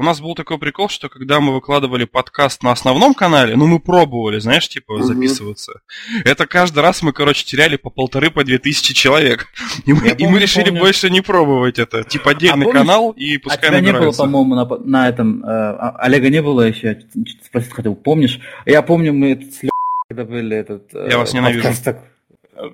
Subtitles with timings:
[0.00, 3.80] у нас был такой прикол, что когда мы выкладывали подкаст на основном канале, ну мы
[3.80, 5.72] пробовали, знаешь, типа записываться.
[5.72, 6.22] Mm-hmm.
[6.24, 9.48] Это каждый раз мы, короче, теряли по полторы, по две тысячи человек.
[9.84, 10.80] И мы, помню, и мы решили помню.
[10.80, 12.02] больше не пробовать это.
[12.02, 15.44] Типа отдельный а канал и пускай а тебя не было, по-моему, на, на этом...
[15.44, 16.98] Э, Олега не было еще,
[17.44, 18.40] спросить хотел, помнишь?
[18.64, 19.60] Я помню, мы этот с
[20.08, 20.94] когда были этот...
[20.94, 21.62] Э, Я вас ненавижу.
[21.62, 21.84] Подкаст,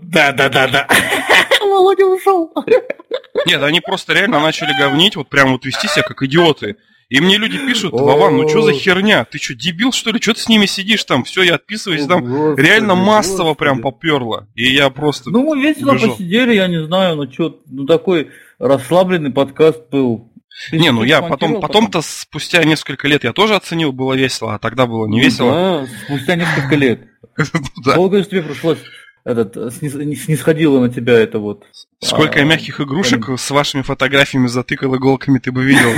[0.00, 0.88] да, да, да, да.
[1.60, 2.52] Володя ушел.
[3.46, 6.76] Нет, они просто реально начали говнить, вот прям вот вести себя как идиоты.
[7.08, 9.24] И мне люди пишут, Вован, ну что за херня?
[9.24, 10.20] Ты что, дебил, что ли?
[10.20, 11.22] Что ты с ними сидишь там?
[11.22, 14.48] Все, я отписываюсь, там реально массово прям поперло.
[14.54, 19.30] И я просто Ну, мы весело посидели, я не знаю, ну что, ну такой расслабленный
[19.30, 20.32] подкаст был.
[20.72, 24.86] не, ну я потом, потом-то спустя несколько лет я тоже оценил, было весело, а тогда
[24.86, 25.52] было не весело.
[25.52, 27.02] Да, спустя несколько лет.
[27.84, 28.78] Долго же тебе пришлось
[29.26, 31.64] этот, снисходило на тебя это вот.
[32.00, 35.90] Сколько а, мягких игрушек с вашими фотографиями затыкал иголками, ты бы видел.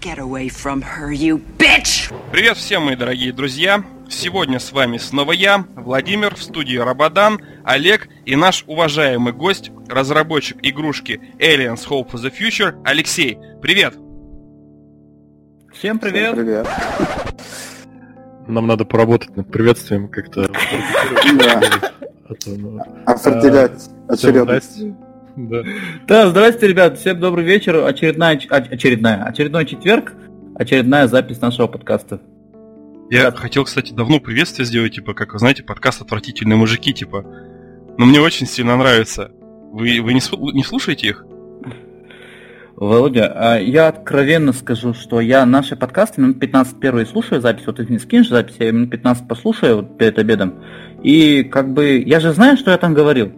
[0.00, 2.10] Get away from her, you bitch!
[2.32, 3.84] Привет всем, мои дорогие друзья!
[4.08, 10.56] Сегодня с вами снова я, Владимир, в студии Рабадан, Олег и наш уважаемый гость, разработчик
[10.62, 13.38] игрушки Aliens Hope for the Future, Алексей.
[13.60, 13.94] Привет!
[15.72, 16.32] Всем привет!
[16.32, 16.66] Всем привет!
[18.50, 20.50] Нам надо поработать над приветствием как-то.
[23.06, 24.82] Определять очередность.
[25.36, 25.62] Да.
[26.08, 27.84] да, здрасте, ребят, всем добрый вечер.
[27.84, 30.14] Очередная, очередная, очередной четверг,
[30.56, 32.20] очередная запись нашего подкаста.
[33.08, 37.24] Я хотел, кстати, давно приветствие сделать, типа, как вы знаете, подкаст «Отвратительные мужики», типа.
[37.96, 39.30] Но мне очень сильно нравится.
[39.72, 41.24] Вы, вы не, не слушаете их?
[42.80, 47.76] Володя, а я откровенно скажу, что я наши подкасты минут 15 первые слушаю запись, вот
[47.76, 50.54] ты не скинешь запись, я минут 15 послушаю вот перед обедом,
[51.02, 53.32] и как бы, я же знаю, что я там говорил.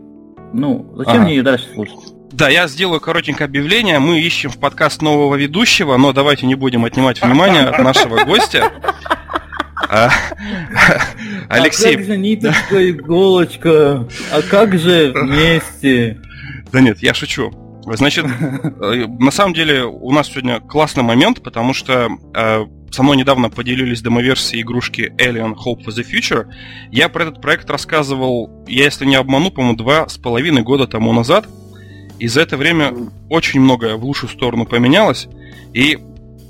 [0.52, 1.22] Ну, зачем ага.
[1.24, 1.98] мне ее дальше слушать?
[2.30, 3.98] Да, я сделаю коротенькое объявление.
[3.98, 8.70] Мы ищем в подкаст нового ведущего, но давайте не будем отнимать внимание от нашего гостя.
[9.88, 10.10] А,
[11.48, 11.94] Алексей.
[11.94, 14.08] А как же ниточка, иголочка?
[14.32, 16.20] А как же вместе?
[16.70, 17.52] Да нет, я шучу.
[17.84, 23.16] Значит, э, на самом деле у нас сегодня классный момент, потому что э, со мной
[23.16, 26.46] недавно поделились демоверсией игрушки Alien Hope for the Future.
[26.90, 31.12] Я про этот проект рассказывал, я если не обману, по-моему, два с половиной года тому
[31.12, 31.46] назад.
[32.18, 32.94] И за это время
[33.28, 35.26] очень многое в лучшую сторону поменялось.
[35.74, 35.98] И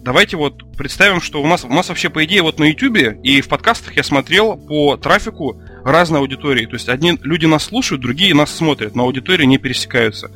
[0.03, 3.41] давайте вот представим, что у нас, у нас вообще, по идее, вот на YouTube и
[3.41, 6.67] в подкастах я смотрел по трафику разной аудитории.
[6.67, 10.31] То есть одни люди нас слушают, другие нас смотрят, но аудитории не пересекаются.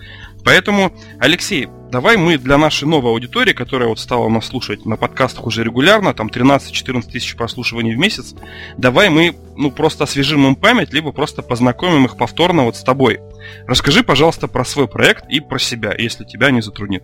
[0.46, 5.44] Поэтому, Алексей, давай мы для нашей новой аудитории, которая вот стала нас слушать на подкастах
[5.44, 8.32] уже регулярно, там 13-14 тысяч прослушиваний в месяц,
[8.78, 13.18] давай мы ну просто освежим им память, либо просто познакомим их повторно вот с тобой.
[13.66, 17.02] Расскажи, пожалуйста, про свой проект и про себя, если тебя не затруднит.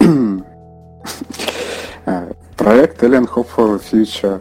[2.56, 4.40] Проект Alien Hope for Future.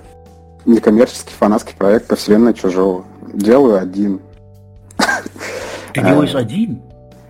[0.66, 3.06] Некоммерческий фанатский проект по вселенной чужого.
[3.34, 4.20] Делаю один.
[5.94, 6.82] Ты делаешь один?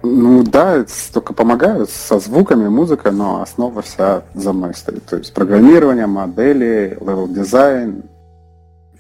[0.04, 5.06] Ну да, только помогают со звуками, музыкой, но основа вся за мной стоит.
[5.06, 8.04] То есть программирование, модели, level design,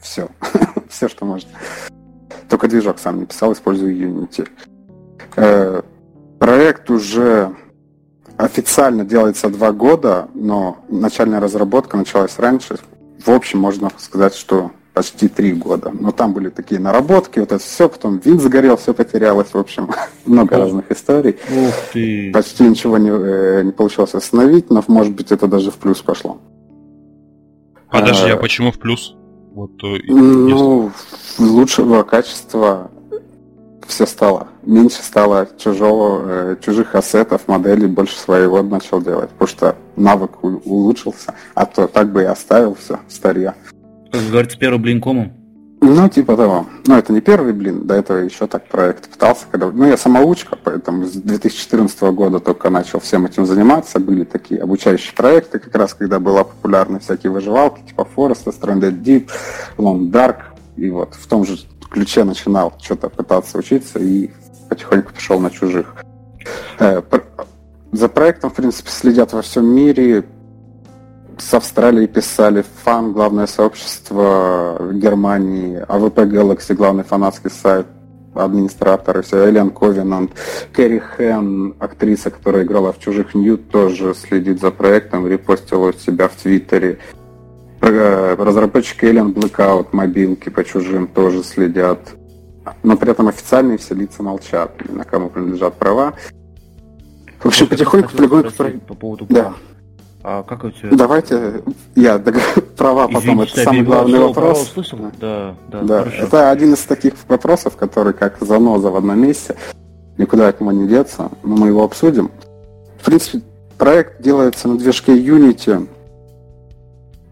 [0.01, 0.27] все.
[0.89, 1.49] все, что можно.
[2.49, 4.47] Только движок сам не писал, использую Unity.
[5.35, 5.81] Э,
[6.39, 7.55] проект уже
[8.37, 12.77] официально делается два года, но начальная разработка началась раньше.
[13.23, 15.91] В общем, можно сказать, что почти три года.
[15.93, 19.91] Но там были такие наработки, вот это все, потом винт загорел, все потерялось, в общем,
[20.25, 20.59] много Ух.
[20.59, 21.37] разных историй.
[21.55, 22.31] Ух ты.
[22.33, 26.39] Почти ничего не, э, не получилось остановить, но, может быть, это даже в плюс пошло.
[27.91, 29.15] Подожди, а, а почему в плюс?
[29.53, 30.91] Вот, э, ну,
[31.37, 31.43] если...
[31.43, 32.89] лучшего качества
[33.85, 34.47] все стало.
[34.63, 41.35] Меньше стало чужого, э, чужих ассетов, моделей, больше своего начал делать, потому что навык улучшился,
[41.53, 43.53] а то так бы и оставил все старье.
[44.11, 45.01] Как говорится, первый блин?
[45.79, 46.65] Ну, типа того.
[46.87, 49.45] Но это не первый блин, до этого еще так проект пытался.
[49.51, 49.69] Когда...
[49.69, 53.99] Ну, я самоучка, поэтому с 2014 года только начал всем этим заниматься.
[53.99, 59.29] Были такие обучающие проекты, как раз когда была популярна всякие выживалки, типа Forest, Stranded Deep,
[59.77, 60.37] Long Dark.
[60.77, 61.57] И вот в том же
[61.89, 64.31] ключе начинал что-то пытаться учиться и
[64.69, 65.95] потихоньку пошел на чужих.
[66.79, 67.01] Э,
[67.91, 70.25] за проектом, в принципе, следят во всем мире
[71.37, 77.85] с Австралии писали, фан, главное сообщество в Германии, AVP Galaxy, главный фанатский сайт,
[78.33, 80.31] администраторы, все, Alien Covenant,
[80.73, 86.27] Кэрри Хэн, актриса, которая играла в «Чужих Ньют», тоже следит за проектом, репостила у себя
[86.27, 86.99] в Твиттере.
[87.79, 91.99] Разработчики Alien Blackout, мобилки по чужим тоже следят.
[92.83, 96.13] Но при этом официальные все лица молчат, на кому принадлежат права.
[97.39, 98.51] В общем, потихоньку полигон...
[98.87, 99.53] По поводу Да.
[100.29, 100.89] А как у тебя...
[100.91, 101.63] Давайте
[101.95, 102.35] я дог-
[102.77, 104.63] права потом, Извините, это я самый главный вопрос.
[104.63, 104.99] услышал?
[105.21, 106.23] Да, да, Да, хорошо.
[106.23, 109.55] это один из таких вопросов, который как заноза в одном месте,
[110.17, 112.29] никуда от него не деться, но мы его обсудим.
[112.99, 113.39] В принципе,
[113.77, 115.87] проект делается на движке Unity,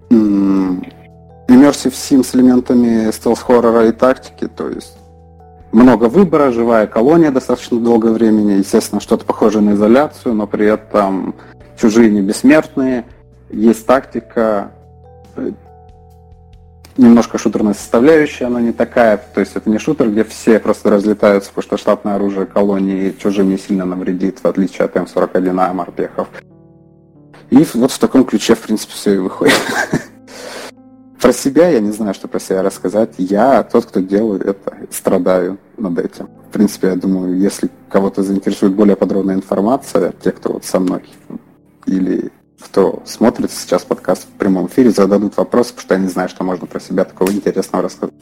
[0.10, 4.96] Immersive Sim с элементами стелс-хоррора и тактики, то есть
[5.74, 11.36] много выбора, живая колония достаточно долгое времени, естественно, что-то похожее на изоляцию, но при этом
[11.80, 13.06] чужие не бессмертные,
[13.50, 14.72] есть тактика,
[15.36, 15.52] э,
[16.98, 21.50] немножко шутерная составляющая, но не такая, то есть это не шутер, где все просто разлетаются,
[21.50, 26.28] потому что штатное оружие колонии чужим не сильно навредит, в отличие от М41А морпехов.
[27.50, 29.60] И вот в таком ключе, в принципе, все и выходит.
[31.22, 33.16] Про себя я не знаю, что про себя рассказать.
[33.18, 36.30] Я тот, кто делает это, страдаю над этим.
[36.50, 41.02] В принципе, я думаю, если кого-то заинтересует более подробная информация, те, кто вот со мной,
[41.86, 46.30] или кто смотрит сейчас подкаст в прямом эфире, зададут вопросы, потому что я не знаю,
[46.30, 48.16] что можно про себя такого интересного рассказать.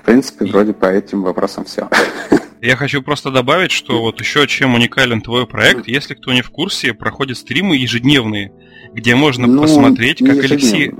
[0.00, 1.88] В принципе, вроде по этим вопросам все.
[2.62, 6.50] Я хочу просто добавить, что вот еще чем уникален твой проект, если кто не в
[6.50, 8.52] курсе, проходят стримы ежедневные,
[8.92, 10.92] где можно Ну, посмотреть, как Алексей...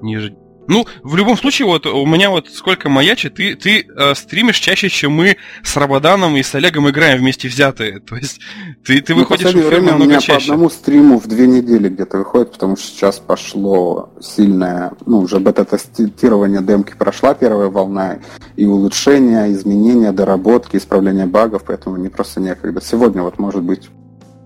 [0.00, 4.14] Не ежед- Ну, в любом случае, вот у меня вот сколько маячит, ты, ты э,
[4.14, 8.00] стримишь чаще, чем мы с Рабаданом и с Олегом играем вместе взятые.
[8.06, 8.40] То есть
[8.84, 10.52] ты, ты Ну, выходишь в эфир время у намного меня по чаще.
[10.52, 16.62] одному стриму в две недели где-то выходит, потому что сейчас пошло сильное, ну, уже бета-тестирование
[16.62, 18.18] демки прошла первая волна,
[18.56, 22.80] и улучшения, изменения, доработки, исправления багов, поэтому мне просто некогда.
[22.80, 23.88] Сегодня вот, может быть,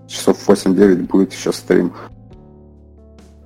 [0.07, 1.93] часов 8-9 будет еще стрим.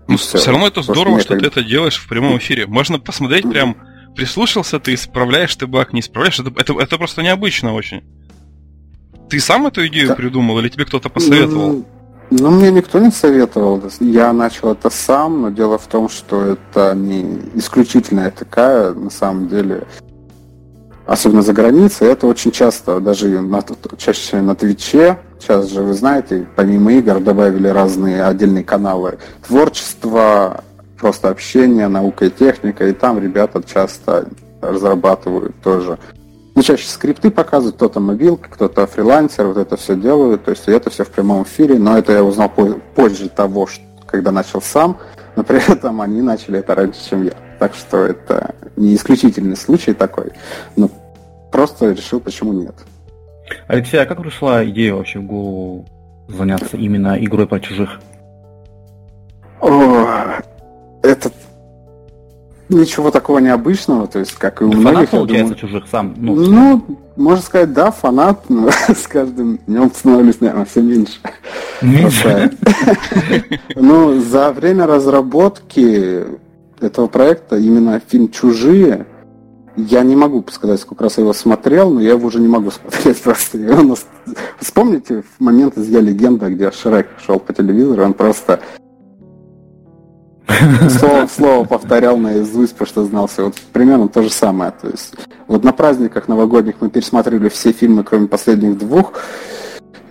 [0.08, 0.38] Ну, всё.
[0.38, 2.68] все равно это здорово, что ты это делаешь в прямом эфире.
[2.68, 3.78] Можно посмотреть прям,
[4.16, 6.40] прислушался ты, исправляешь ты баг, не исправляешь.
[6.40, 8.04] Это, это, это просто необычно очень.
[9.30, 10.16] Ты сам эту идею Да.
[10.16, 11.86] придумал или тебе кто-то посоветовал?
[12.32, 13.82] Ну, мне никто не советовал.
[14.00, 19.48] Я начал это сам, но дело в том, что это не исключительная такая, на самом
[19.48, 19.86] деле,
[21.06, 23.64] особенно за границей, это очень часто, даже на,
[23.98, 30.64] чаще на Твиче, сейчас же вы знаете, помимо игр добавили разные отдельные каналы творчества,
[31.00, 34.28] просто общения, наука и техника, и там ребята часто
[34.62, 36.00] разрабатывают тоже
[36.56, 40.90] ну, чаще скрипты показывают, кто-то мобилка, кто-то фрилансер, вот это все делают, то есть это
[40.90, 44.98] все в прямом эфире, но это я узнал по- позже того, что, когда начал сам,
[45.36, 47.34] но при этом они начали это раньше, чем я.
[47.60, 50.32] Так что это не исключительный случай такой,
[50.78, 50.90] но
[51.52, 52.76] просто решил, почему нет.
[53.68, 55.86] Алексей, а как пришла идея вообще в голову
[56.28, 58.00] заняться именно игрой про чужих?
[59.62, 60.06] О,
[61.04, 61.32] это
[62.70, 66.14] ничего такого необычного, то есть как и у Ты многих, фанат, получается, думаю, чужих сам?
[66.18, 71.20] Ну, Ну, можно сказать, да, фанат, но с каждым днем становлюсь, наверное, все меньше.
[71.82, 72.52] меньше.
[73.76, 76.24] Ну, за время разработки
[76.82, 79.06] этого проекта именно фильм «Чужие»
[79.76, 82.72] я не могу сказать, сколько раз я его смотрел, но я его уже не могу
[82.72, 83.58] смотреть просто.
[83.58, 83.96] И он
[84.60, 88.60] Вспомните момент из «Я легенда», где Шрек шел по телевизору, он просто
[90.90, 93.46] слово в слово повторял наизусть, потому что знал все.
[93.46, 94.72] Вот примерно то же самое.
[94.72, 95.16] То есть
[95.48, 99.14] вот на праздниках новогодних мы пересматривали все фильмы, кроме последних двух.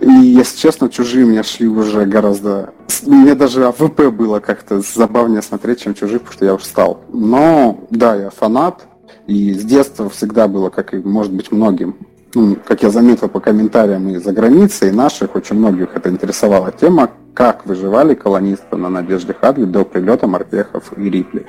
[0.01, 2.73] И, если честно, чужие мне шли уже гораздо...
[3.05, 7.01] Мне даже AVP было как-то забавнее смотреть, чем чужих, потому что я устал.
[7.11, 8.85] Но, да, я фанат.
[9.27, 11.95] И с детства всегда было, как и, может быть, многим,
[12.35, 16.71] ну, как я заметил по комментариям и за границей, и наших, очень многих это интересовала
[16.71, 21.45] тема, как выживали колонисты на Надежде Хадли до прилета морпехов и Рипли.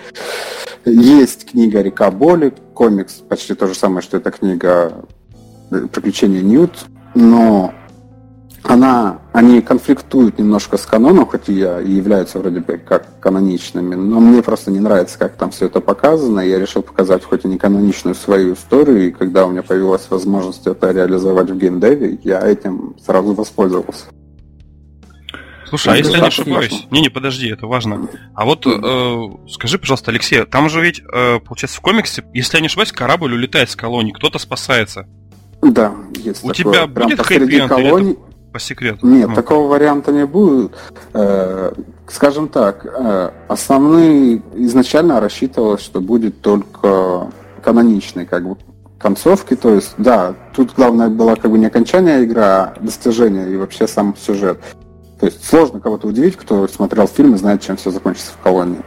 [0.84, 5.04] Есть книга «Река боли», комикс почти то же самое, что эта книга
[5.68, 7.74] «Приключения Ньют», но
[8.68, 14.42] она, они конфликтуют немножко с каноном, хоть и являются вроде бы как каноничными, но мне
[14.42, 17.58] просто не нравится, как там все это показано, и я решил показать хоть и не
[17.58, 22.96] каноничную свою историю, и когда у меня появилась возможность это реализовать в геймдеве, я этим
[23.04, 24.06] сразу воспользовался.
[25.68, 26.68] Слушай, а Ну, если я не ошибаюсь...
[26.68, 26.94] конечно.
[26.94, 28.08] Не-не, подожди, это важно.
[28.34, 32.60] А вот э, скажи, пожалуйста, Алексей, там же ведь, э, получается, в комиксе, если я
[32.60, 35.08] не ошибаюсь, корабль улетает с колонии, кто-то спасается.
[35.62, 36.54] Да, есть У такое.
[36.54, 38.16] тебя Прям будет или колонии.
[38.56, 39.06] По секрету.
[39.06, 39.34] Нет, Ну.
[39.34, 40.72] такого варианта не будет.
[41.12, 41.72] Э,
[42.08, 47.26] Скажем так, э, основные изначально рассчитывалось, что будет только
[47.62, 48.56] каноничный как бы
[48.98, 53.56] концовки, то есть, да, тут главное было как бы не окончание игры, а достижение и
[53.58, 54.58] вообще сам сюжет.
[55.20, 58.80] То есть сложно кого-то удивить, кто смотрел фильм и знает, чем все закончится в колонии.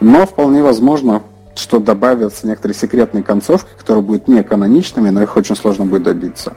[0.00, 1.22] Но вполне возможно,
[1.54, 6.54] что добавятся некоторые секретные концовки, которые будут не каноничными, но их очень сложно будет добиться.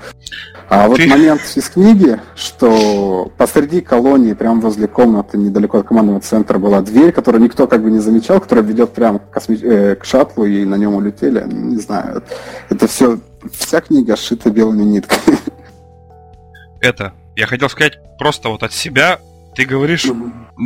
[0.68, 6.58] А вот момент из книги, что посреди колонии, прямо возле комнаты, недалеко от командного центра,
[6.58, 9.58] была дверь, которую никто как бы не замечал, которая ведет прямо к, косми...
[9.62, 11.46] э, к шаттлу, и на нем улетели.
[11.48, 12.24] Не знаю,
[12.70, 13.20] это все,
[13.54, 15.38] вся книга сшита белыми нитками.
[16.82, 19.20] Это, я хотел сказать просто вот от себя,
[19.56, 20.06] ты говоришь,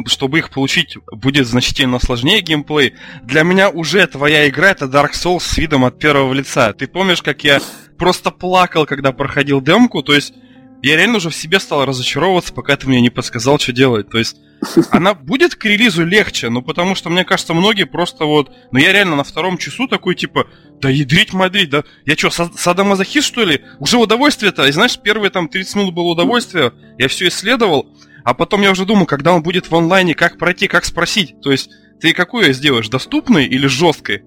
[0.07, 2.95] чтобы их получить, будет значительно сложнее геймплей.
[3.23, 6.73] Для меня уже твоя игра это Dark Souls с видом от первого лица.
[6.73, 7.61] Ты помнишь, как я
[7.97, 10.01] просто плакал, когда проходил демку?
[10.01, 10.33] То есть
[10.81, 14.09] я реально уже в себе стал разочаровываться, пока ты мне не подсказал, что делать.
[14.09, 14.37] То есть
[14.91, 18.51] она будет к релизу легче, ну потому что, мне кажется, многие просто вот...
[18.71, 20.47] Ну я реально на втором часу такой, типа,
[20.81, 21.83] да ядрить мадрить, да...
[22.05, 23.61] Я что, садомазохист, что ли?
[23.79, 24.65] Уже удовольствие-то.
[24.65, 27.87] И знаешь, первые там 30 минут было удовольствие, я все исследовал,
[28.29, 31.41] а потом я уже думаю, когда он будет в онлайне, как пройти, как спросить.
[31.41, 34.23] То есть ты какую сделаешь, доступной или жесткой?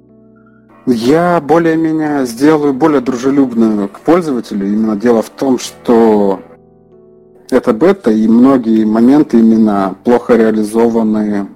[0.87, 4.67] Я более-менее сделаю более дружелюбную к пользователю.
[4.67, 6.43] Именно дело в том, что
[7.49, 11.47] это бета, и многие моменты именно плохо реализованы.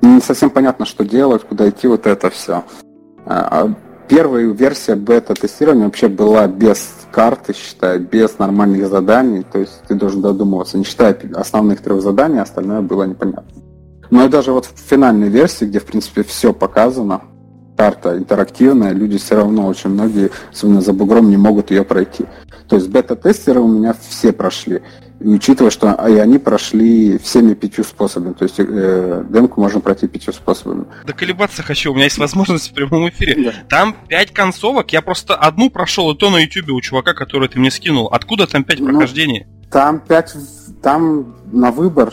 [0.00, 2.64] Не совсем понятно, что делать, куда идти, вот это все.
[3.26, 3.74] А, а
[4.08, 9.44] первая версия бета-тестирования вообще была без карты, считай, без нормальных заданий.
[9.50, 13.62] То есть ты должен додумываться, не считая основных трех заданий, остальное было непонятно.
[14.10, 17.22] Но и даже вот в финальной версии, где, в принципе, все показано,
[17.78, 22.24] карта интерактивная, люди все равно, очень многие, особенно за бугром, не могут ее пройти.
[22.68, 24.82] То есть бета-тестеры у меня все прошли.
[25.20, 28.32] И учитывая, что и они прошли всеми пятью способами.
[28.32, 30.86] То есть э, демку можно пройти пятью способами.
[31.06, 33.44] Да колебаться хочу, у меня есть возможность в прямом эфире.
[33.44, 33.52] Да.
[33.68, 37.60] Там пять концовок, я просто одну прошел, и то на ютубе у чувака, который ты
[37.60, 38.08] мне скинул.
[38.08, 39.46] Откуда там пять ну, прохождений?
[39.70, 40.34] Там пять,
[40.82, 42.12] там на выбор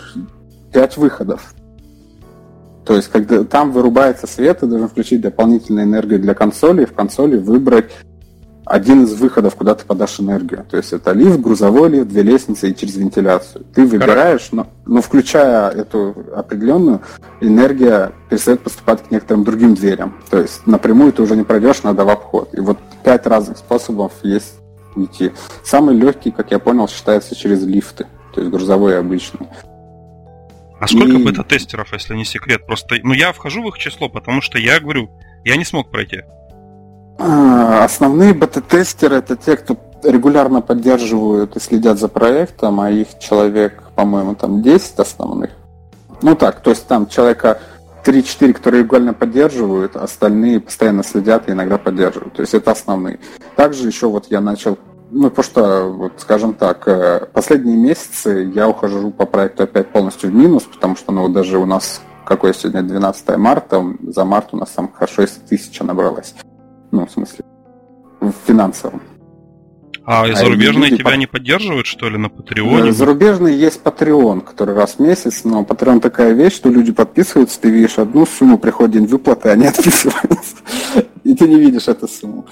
[0.71, 1.55] пять выходов.
[2.85, 6.93] То есть, когда там вырубается свет, ты должен включить дополнительную энергию для консоли, и в
[6.93, 7.91] консоли выбрать
[8.65, 10.65] один из выходов, куда ты подашь энергию.
[10.69, 13.65] То есть это лифт, грузовой лифт, две лестницы и через вентиляцию.
[13.73, 17.01] Ты выбираешь, но, но включая эту определенную,
[17.41, 20.15] энергия перестает поступать к некоторым другим дверям.
[20.29, 22.49] То есть напрямую ты уже не пройдешь, надо в обход.
[22.53, 24.55] И вот пять разных способов есть
[24.95, 25.31] уйти.
[25.63, 28.07] Самый легкий, как я понял, считается через лифты.
[28.33, 29.47] То есть грузовой и обычный.
[30.79, 31.23] А сколько и...
[31.23, 32.65] бета-тестеров, если не секрет?
[32.65, 35.09] Просто, ну я вхожу в их число, потому что я говорю,
[35.43, 36.23] я не смог пройти.
[37.17, 43.91] А, основные бета-тестеры это те, кто регулярно поддерживают и следят за проектом, а их человек,
[43.95, 45.51] по-моему, там 10 основных.
[46.21, 47.59] Ну так, то есть там человека
[48.05, 52.33] 3-4, которые регулярно поддерживают, остальные постоянно следят и иногда поддерживают.
[52.33, 53.19] То есть это основные.
[53.55, 54.77] Также еще вот я начал,
[55.15, 60.29] ну, потому что, вот, скажем так, э, последние месяцы я ухожу по проекту опять полностью
[60.29, 64.49] в минус, потому что, ну, вот даже у нас, какое сегодня 12 марта, за март
[64.51, 66.35] у нас там хорошо, если тысяча набралась.
[66.91, 67.45] Ну, в смысле,
[68.19, 69.01] в финансовом.
[70.03, 71.15] А, а зарубежные тебя по...
[71.15, 72.91] не поддерживают, что ли, на Патреоне?
[72.91, 77.69] Зарубежные есть Patreon, который раз в месяц, но Patreon такая вещь, что люди подписываются, ты
[77.69, 80.57] видишь одну сумму, приходит день выплаты, они отписываются.
[81.23, 82.45] И ты не видишь эту сумму.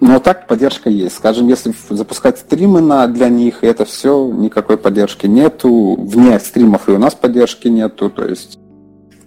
[0.00, 1.16] Но так поддержка есть.
[1.16, 5.96] Скажем, если запускать стримы на, для них, это все, никакой поддержки нету.
[5.98, 8.08] Вне стримов и у нас поддержки нету.
[8.08, 8.58] То есть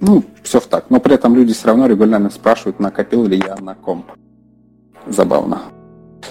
[0.01, 0.89] ну, все в так.
[0.89, 4.07] Но при этом люди все равно регулярно спрашивают, накопил ли я на комп.
[5.07, 5.61] Забавно.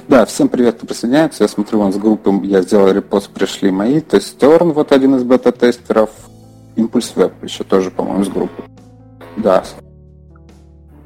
[0.09, 1.45] Да, всем привет, кто присоединяется.
[1.45, 4.01] Я смотрю, вон с группы я сделал репост, пришли мои.
[4.01, 6.11] То есть Терн, вот один из бета-тестеров.
[6.77, 8.65] Импульс Веб еще тоже, по-моему, с группы.
[9.37, 9.63] Да.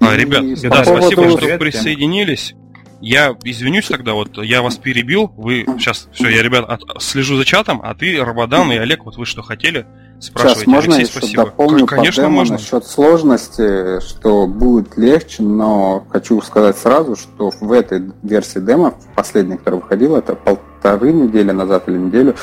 [0.00, 2.54] А, ребят, И да, спасибо, что присоединились.
[3.04, 5.30] Я извинюсь тогда, вот я вас перебил.
[5.36, 9.18] Вы сейчас, все, я, ребят, от, слежу за чатом, а ты, Рабадан и Олег, вот
[9.18, 9.86] вы что хотели?
[10.20, 11.44] Спрашивайте, Сейчас можно Алексей, еще спасибо.
[11.44, 12.54] дополню Конечно, по можно.
[12.54, 19.58] насчет сложности, что будет легче, но хочу сказать сразу, что в этой версии демо, последней,
[19.58, 22.34] которая выходила, это полторы недели назад или неделю,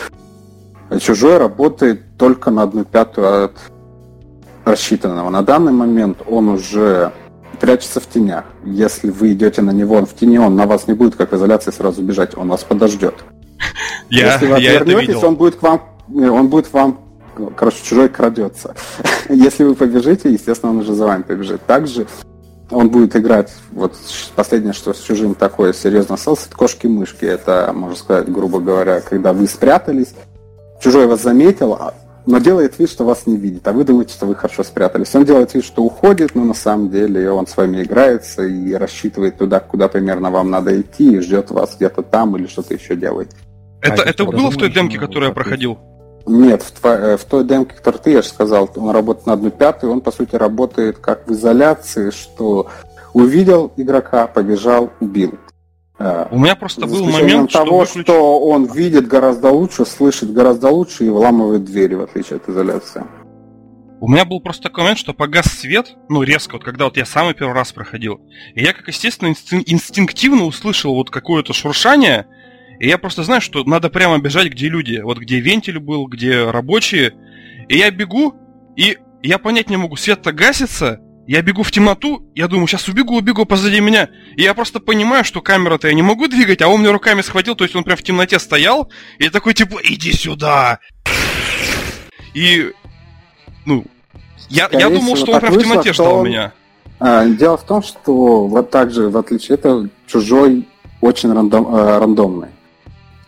[1.02, 3.58] чужой работает только на одну пятую от
[4.64, 5.32] рассчитанного.
[5.32, 7.14] На данный момент он уже
[7.62, 8.46] прячется в тенях.
[8.66, 11.36] Если вы идете на него, он в тени, он на вас не будет, как в
[11.36, 13.16] изоляции, сразу бежать, он вас подождет.
[14.10, 17.00] Я, Если вы отвернетесь, он будет к вам он будет вам
[17.56, 18.76] короче, чужой крадется.
[19.30, 21.66] Если вы побежите, естественно, он уже за вами побежит.
[21.66, 22.08] Также
[22.70, 23.96] он будет играть, вот
[24.36, 27.26] последнее, что с чужим такое серьезно осталось, это кошки-мышки.
[27.26, 30.14] Это, можно сказать, грубо говоря, когда вы спрятались,
[30.82, 31.94] чужой вас заметил, а,
[32.26, 35.14] но делает вид, что вас не видит, а вы думаете, что вы хорошо спрятались.
[35.16, 39.38] Он делает вид, что уходит, но на самом деле он с вами играется и рассчитывает
[39.38, 43.32] туда, куда примерно вам надо идти, и ждет вас где-то там или что-то еще делает.
[43.82, 45.78] Это, а это было в той демке, которую я проходил?
[46.28, 49.50] Нет, в, тво- в той демке, которую ты, я же сказал, он работает на одну
[49.50, 52.68] пятую, он, по сути, работает как в изоляции, что
[53.14, 55.40] увидел игрока, побежал, убил.
[56.04, 58.06] Э, У меня просто был момент, того, что, выключ...
[58.06, 63.04] что он видит гораздо лучше, слышит гораздо лучше и вламывает двери, в отличие от изоляции.
[64.00, 67.06] У меня был просто такой момент, что погас свет, ну, резко, вот когда вот я
[67.06, 68.20] самый первый раз проходил.
[68.56, 72.26] И я, как естественно, инстинктивно услышал вот какое-то шуршание,
[72.80, 75.00] и я просто знаю, что надо прямо бежать, где люди.
[75.04, 77.14] Вот где вентиль был, где рабочие.
[77.70, 78.34] И я бегу,
[78.76, 83.16] и я понять не могу, свет-то гасится, я бегу в темноту, я думаю, сейчас убегу,
[83.16, 84.10] убегу позади меня.
[84.36, 87.56] И я просто понимаю, что камеру-то я не могу двигать, а он мне руками схватил,
[87.56, 90.80] то есть он прям в темноте стоял, и такой типа, иди сюда.
[92.34, 92.72] И,
[93.66, 93.86] ну,
[94.50, 96.28] я, я думал, что он прям в темноте ждал он...
[96.28, 96.54] меня.
[97.00, 100.68] А, дело в том, что вот так же, в отличие, это чужой
[101.02, 102.50] очень рандом, э, рандомный.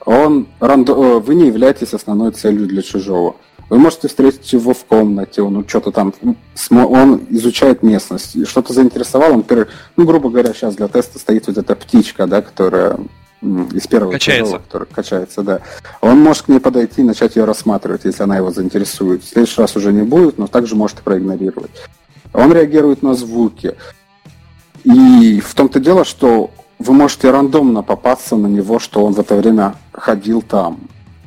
[0.05, 3.35] Он рандом, э, вы не являетесь основной целью для чужого.
[3.69, 6.13] Вы можете встретить его в комнате, он что-то там,
[6.69, 9.45] он изучает местность, что-то заинтересовало, он,
[9.95, 12.97] ну, грубо говоря, сейчас для теста стоит вот эта птичка, да, которая
[13.41, 14.45] из первого качается.
[14.45, 15.61] Чужого, который качается, да.
[16.01, 19.23] Он может к ней подойти и начать ее рассматривать, если она его заинтересует.
[19.23, 21.71] В следующий раз уже не будет, но также может и проигнорировать.
[22.33, 23.75] Он реагирует на звуки.
[24.83, 29.35] И в том-то дело, что вы можете рандомно попасться на него, что он в это
[29.35, 30.79] время ходил там.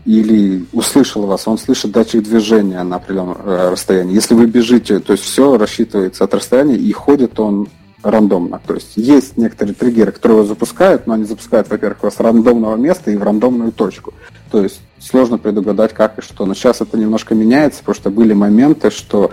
[0.07, 4.15] Или услышал вас, он слышит датчик движения на определенном э, расстоянии.
[4.15, 7.69] Если вы бежите, то есть все рассчитывается от расстояния, и ходит он
[8.03, 8.61] рандомно.
[8.65, 12.77] То есть есть некоторые триггеры, которые его запускают, но они запускают, во-первых, вас с рандомного
[12.77, 14.15] места и в рандомную точку.
[14.51, 16.47] То есть сложно предугадать, как и что.
[16.47, 19.33] Но сейчас это немножко меняется, потому что были моменты, что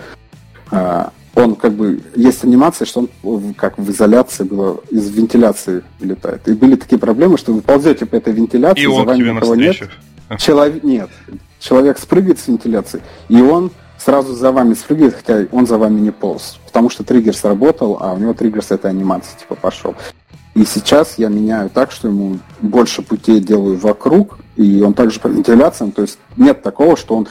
[0.70, 1.04] э,
[1.34, 6.46] он как бы есть анимация, что он как в изоляции было из вентиляции вылетает.
[6.48, 9.76] И были такие проблемы, что вы ползете по этой вентиляции, и за вами никого нет.
[10.38, 11.10] Человек нет.
[11.58, 16.10] Человек спрыгивает с вентиляции, и он сразу за вами спрыгивает, хотя он за вами не
[16.10, 16.58] полз.
[16.66, 19.94] Потому что триггер сработал, а у него триггер с этой анимации типа пошел.
[20.54, 25.28] И сейчас я меняю так, что ему больше путей делаю вокруг, и он также по
[25.28, 27.28] вентиляциям, то есть нет такого, что он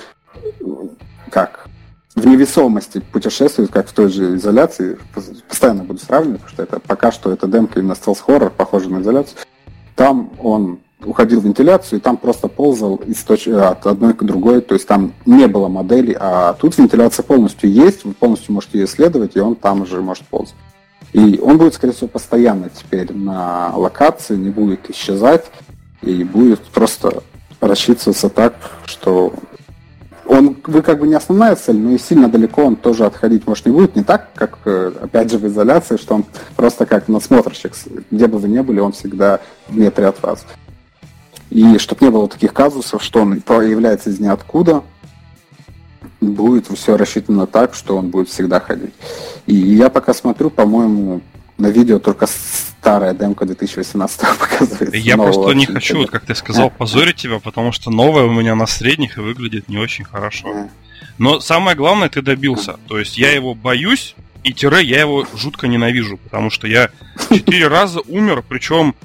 [1.30, 1.68] как
[2.16, 4.98] в невесомости путешествует, как в той же изоляции.
[5.48, 9.02] Постоянно буду сравнивать, потому что это пока что это демка именно стелс хоррор, похоже на
[9.02, 9.38] изоляцию.
[9.96, 13.48] Там он уходил в вентиляцию, и там просто ползал из точ...
[13.48, 18.06] от одной к другой, то есть там не было модели, а тут вентиляция полностью есть,
[18.06, 20.56] вы полностью можете ее исследовать, и он там уже может ползать.
[21.14, 25.46] И он будет, скорее всего, постоянно теперь на локации, не будет исчезать,
[26.02, 27.24] и будет просто
[27.62, 29.34] рассчитываться так, что
[30.26, 33.66] он, вы как бы не основная цель, но и сильно далеко он тоже отходить может
[33.66, 33.96] не будет.
[33.96, 37.74] Не так, как, э, опять же, в изоляции, что он просто как насмотрщик.
[38.10, 40.46] Где бы вы ни были, он всегда в метре от вас.
[41.54, 44.84] И чтобы не было таких казусов, что он появляется из ниоткуда,
[46.20, 48.94] будет все рассчитано так, что он будет всегда ходить.
[49.46, 51.22] И я пока смотрю, по-моему,
[51.60, 54.96] на видео только старая демка 2018 показывает.
[54.96, 58.56] Я просто не хочу, вот, как ты сказал, позорить тебя, потому что новая у меня
[58.56, 60.70] на средних и выглядит не очень хорошо.
[61.20, 62.78] Но самое главное, ты добился.
[62.88, 66.90] То есть я его боюсь, и тире я его жутко ненавижу, потому что я
[67.30, 68.96] четыре раза умер, причем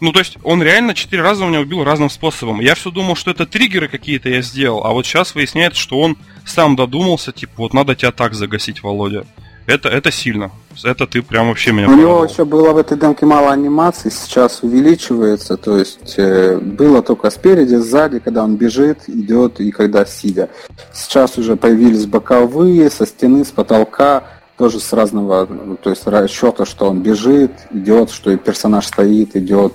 [0.00, 2.60] ну, то есть он реально четыре раза у меня убил разным способом.
[2.60, 6.16] Я все думал, что это триггеры какие-то я сделал, а вот сейчас выясняется, что он
[6.44, 9.24] сам додумался, типа, вот надо тебя так загасить, Володя.
[9.66, 10.50] Это, это сильно.
[10.82, 14.62] Это ты прям вообще меня У него еще было в этой демке мало анимации, сейчас
[14.62, 15.58] увеличивается.
[15.58, 20.48] То есть э, было только спереди, сзади, когда он бежит, идет и когда сидя.
[20.94, 24.24] Сейчас уже появились боковые, со стены, с потолка
[24.58, 25.46] тоже с разного,
[25.80, 29.74] то есть расчета, что он бежит, идет, что и персонаж стоит, идет.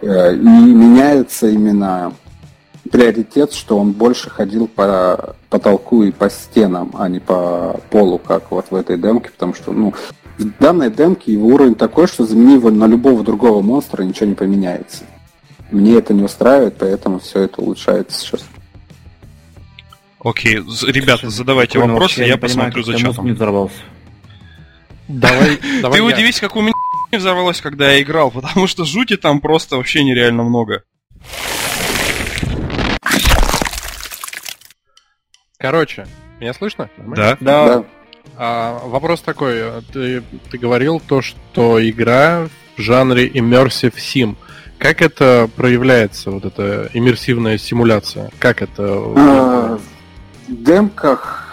[0.00, 2.12] Э, и меняется именно
[2.90, 8.50] приоритет, что он больше ходил по потолку и по стенам, а не по полу, как
[8.50, 9.94] вот в этой демке, потому что, ну,
[10.38, 14.34] в данной демке его уровень такой, что замени его на любого другого монстра, ничего не
[14.34, 15.04] поменяется.
[15.70, 18.44] Мне это не устраивает, поэтому все это улучшается сейчас.
[20.22, 23.26] Окей, ребята, задавайте вопросы, я, я посмотрю за чатом.
[23.26, 23.74] не взорвался.
[25.08, 25.98] Давай, давай.
[25.98, 26.72] Ты удивись, как у меня
[27.12, 30.84] взорвалось, когда я играл, потому что жути там просто вообще нереально много.
[35.58, 36.06] Короче,
[36.40, 36.90] меня слышно?
[36.98, 37.36] Да.
[37.40, 37.84] Да.
[38.36, 39.82] А, вопрос такой.
[39.92, 44.36] Ты, ты говорил то, что игра в жанре Immersive Sim.
[44.78, 48.30] Как это проявляется, вот эта иммерсивная симуляция?
[48.38, 48.82] Как это?
[48.82, 49.78] А,
[50.48, 51.43] в демках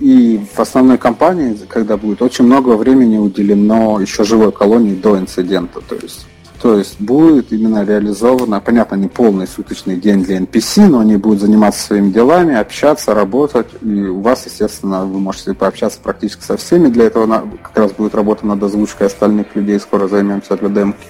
[0.00, 5.80] и в основной кампании, когда будет очень много времени уделено еще живой колонии до инцидента.
[5.80, 6.26] То есть
[6.64, 11.40] То есть будет именно реализовано, понятно, не полный суточный день для NPC, но они будут
[11.40, 13.66] заниматься своими делами, общаться, работать.
[13.82, 16.88] И у вас, естественно, вы можете пообщаться практически со всеми.
[16.88, 17.26] Для этого
[17.62, 19.78] как раз будет работа над озвучкой остальных людей.
[19.78, 21.06] Скоро займемся для демки.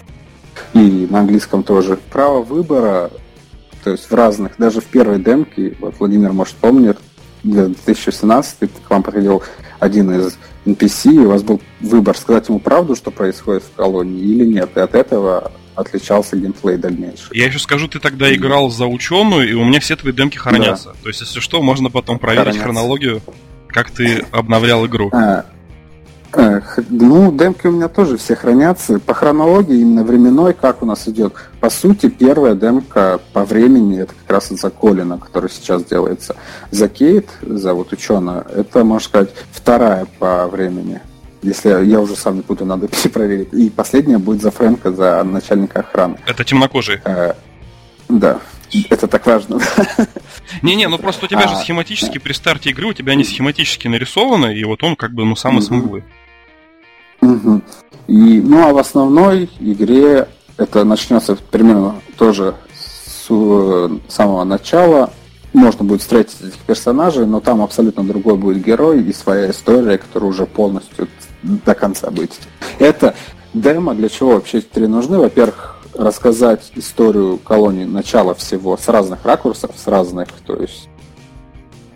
[0.73, 2.01] И на английском тоже.
[2.11, 3.13] Право выбора,
[3.85, 6.99] то есть в разных, даже в первой демке, вот Владимир, может, помнит,
[7.45, 9.43] для 2017 к вам приходил
[9.79, 14.21] один из NPC, и у вас был выбор, сказать ему правду, что происходит в колонии,
[14.21, 14.71] или нет.
[14.77, 17.37] И от этого отличался геймплей дальнейший.
[17.37, 20.91] Я еще скажу, ты тогда играл за ученую, и у меня все твои демки хранятся.
[20.91, 20.95] Да.
[21.03, 22.65] То есть, если что, можно потом проверить хранятся.
[22.65, 23.23] хронологию,
[23.69, 25.11] как ты обновлял игру.
[25.13, 25.45] А,
[27.01, 28.99] ну, демки у меня тоже все хранятся.
[28.99, 31.35] По хронологии, именно временной, как у нас идет.
[31.61, 36.37] По сути, первая демка по времени, это как раз за Колина, который сейчас делается.
[36.71, 41.01] За Кейт, за вот ученую, это, можно сказать, вторая по времени.
[41.43, 43.53] Если я, я уже сам не буду, надо перепроверить.
[43.53, 46.17] И последняя будет за Фрэнка, за начальника охраны.
[46.27, 47.01] Это темнокожий.
[47.05, 47.35] Э,
[48.09, 48.41] да.
[48.91, 49.61] Это так важно.
[50.63, 53.87] Не-не, ну просто у тебя а, же схематически при старте игры у тебя они схематически
[53.87, 55.63] нарисованы, и вот он как бы ну самый.
[55.63, 56.03] Угу.
[58.07, 65.11] И, ну а в основной игре это начнется примерно тоже с э, самого начала.
[65.53, 70.31] Можно будет встретить этих персонажей, но там абсолютно другой будет герой и своя история, которая
[70.31, 71.09] уже полностью
[71.43, 72.33] до конца будет.
[72.79, 73.15] Это
[73.55, 75.19] демо для чего вообще три нужны?
[75.19, 80.89] Во-первых, рассказать историю колонии начала всего с разных ракурсов, с разных, то есть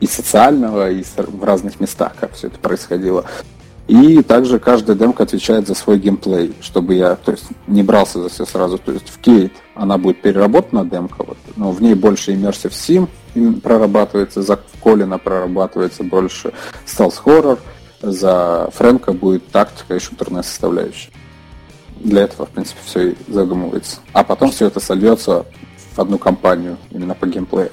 [0.01, 3.25] и социального, и в разных местах, как все это происходило.
[3.89, 8.29] И также каждая демка отвечает за свой геймплей, чтобы я то есть, не брался за
[8.29, 8.77] все сразу.
[8.77, 13.61] То есть в Кейт она будет переработана демка, вот, но в ней больше Immersive Sim
[13.61, 16.53] прорабатывается, за Колина прорабатывается больше
[16.87, 17.59] Stealth Horror,
[18.03, 21.11] за Фрэнка будет тактика и шутерная составляющая.
[21.97, 24.01] Для этого, в принципе, все и задумывается.
[24.13, 25.47] А потом все это сольется
[25.95, 27.71] в одну компанию именно по геймплею.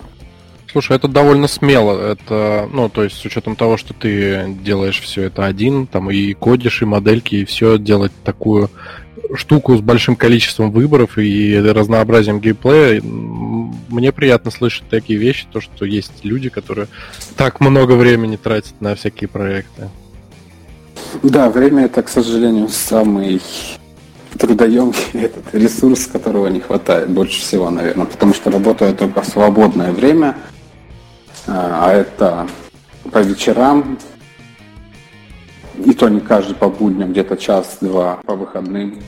[0.75, 1.97] Слушай, это довольно смело.
[2.11, 6.33] Это, ну, то есть с учетом того, что ты делаешь все это один, там и
[6.33, 8.69] кодишь, и модельки, и все делать такую
[9.35, 13.01] штуку с большим количеством выборов и разнообразием геймплея.
[13.01, 16.89] Мне приятно слышать такие вещи, то, что есть люди, которые
[17.38, 19.89] так много времени тратят на всякие проекты.
[21.23, 23.41] Да, время это, к сожалению, самый
[24.38, 29.93] трудоемкий этот ресурс, которого не хватает больше всего, наверное, потому что работаю только в свободное
[29.93, 30.35] время,
[31.47, 32.47] а это
[33.12, 33.97] по вечерам,
[35.84, 38.99] и то не каждый по будням, где-то час-два по выходным.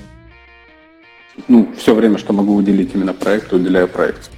[1.48, 4.30] Ну, все время, что могу уделить именно проекту, уделяю проекту.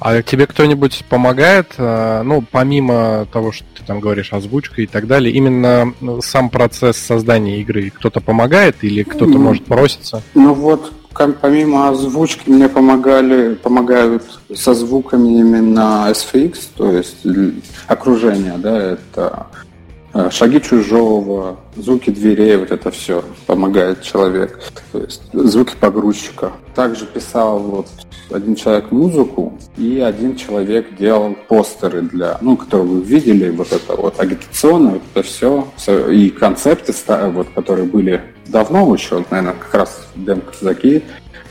[0.00, 5.06] А тебе кто-нибудь помогает, э, ну, помимо того, что ты там говоришь, озвучка и так
[5.06, 10.22] далее, именно сам процесс создания игры кто-то помогает или кто-то ну, может проситься?
[10.34, 10.92] Ну вот,
[11.40, 14.22] помимо озвучки мне помогали, помогают
[14.54, 17.24] со звуками именно SFX, то есть
[17.86, 19.46] окружение, да, это
[20.30, 24.60] шаги чужого, звуки дверей, вот это все помогает человек.
[24.92, 26.52] То есть звуки погрузчика.
[26.74, 27.88] Также писал вот
[28.30, 33.94] один человек музыку, и один человек делал постеры для, ну, которые вы видели, вот это
[33.96, 35.68] вот агитационное, вот это все,
[36.10, 36.92] и концепты,
[37.32, 41.02] вот, которые были давно еще, наверное, как раз демка Заки,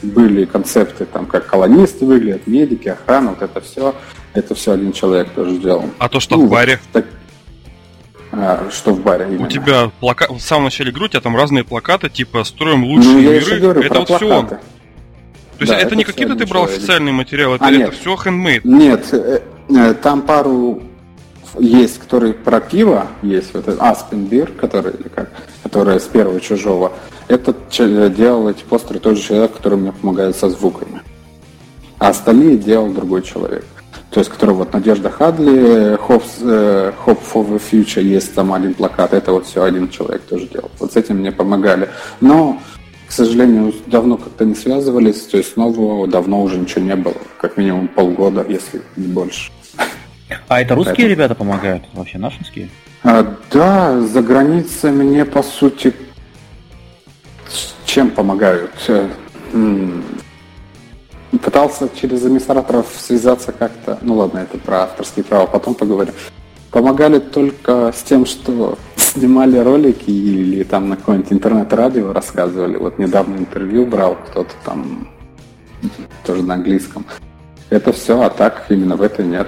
[0.01, 3.95] были концепты, там, как колонисты выглядят, медики, охрана, вот это все,
[4.33, 5.85] это все один человек тоже сделал.
[5.99, 6.79] А то, что ну, в баре?
[6.91, 7.05] Так,
[8.35, 9.45] а, что в баре именно?
[9.45, 13.13] У тебя плакат, в самом начале игры у тебя там разные плакаты, типа «Строим лучшие
[13.13, 14.25] ну, миры», говорю, это вот плакаты.
[14.25, 14.47] все он.
[14.47, 14.57] То
[15.59, 18.61] есть да, это, не какие-то ты брал официальные материалы, это, а, это все handmade?
[18.63, 20.81] Нет, э, э, там пару
[21.59, 25.29] есть, который про пиво, есть вот этот Аспен Бир, который, как,
[25.61, 26.93] которая с первого чужого.
[27.27, 31.01] Этот делал эти постеры тот же человек, который мне помогает со звуками.
[31.99, 33.65] А остальные делал другой человек.
[34.13, 38.75] То есть, который вот Надежда Хадли, Hope, э, Hope for the Future, есть там один
[38.75, 40.69] плакат, это вот все один человек тоже делал.
[40.77, 41.89] Вот с этим мне помогали.
[42.21, 42.61] Но,
[43.07, 47.15] к сожалению, давно как-то не связывались, то есть нового давно уже ничего не было.
[47.41, 49.51] Как минимум полгода, если не больше.
[50.47, 51.09] А это русские Поэтому...
[51.09, 51.83] ребята помогают?
[51.93, 52.69] Вообще нашинские?
[53.01, 55.91] А, да, за границей мне, по сути,
[57.87, 58.71] чем помогают?
[61.41, 63.97] Пытался через администраторов связаться как-то.
[64.01, 66.13] Ну ладно, это про авторские права, потом поговорим.
[66.71, 72.77] Помогали только с тем, что снимали ролики или там на какое-нибудь интернет-радио рассказывали.
[72.77, 75.07] Вот недавно интервью брал кто-то там
[76.25, 77.05] тоже на английском.
[77.69, 79.47] Это все, а так именно в это нет.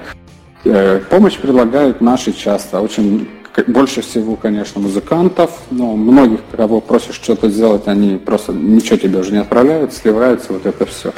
[0.63, 2.81] Э, помощь предлагают наши часто.
[2.81, 3.27] Очень
[3.67, 9.31] больше всего, конечно, музыкантов, но многих, кого просишь что-то сделать, они просто ничего тебе уже
[9.31, 11.13] не отправляют, сливаются, вот это все.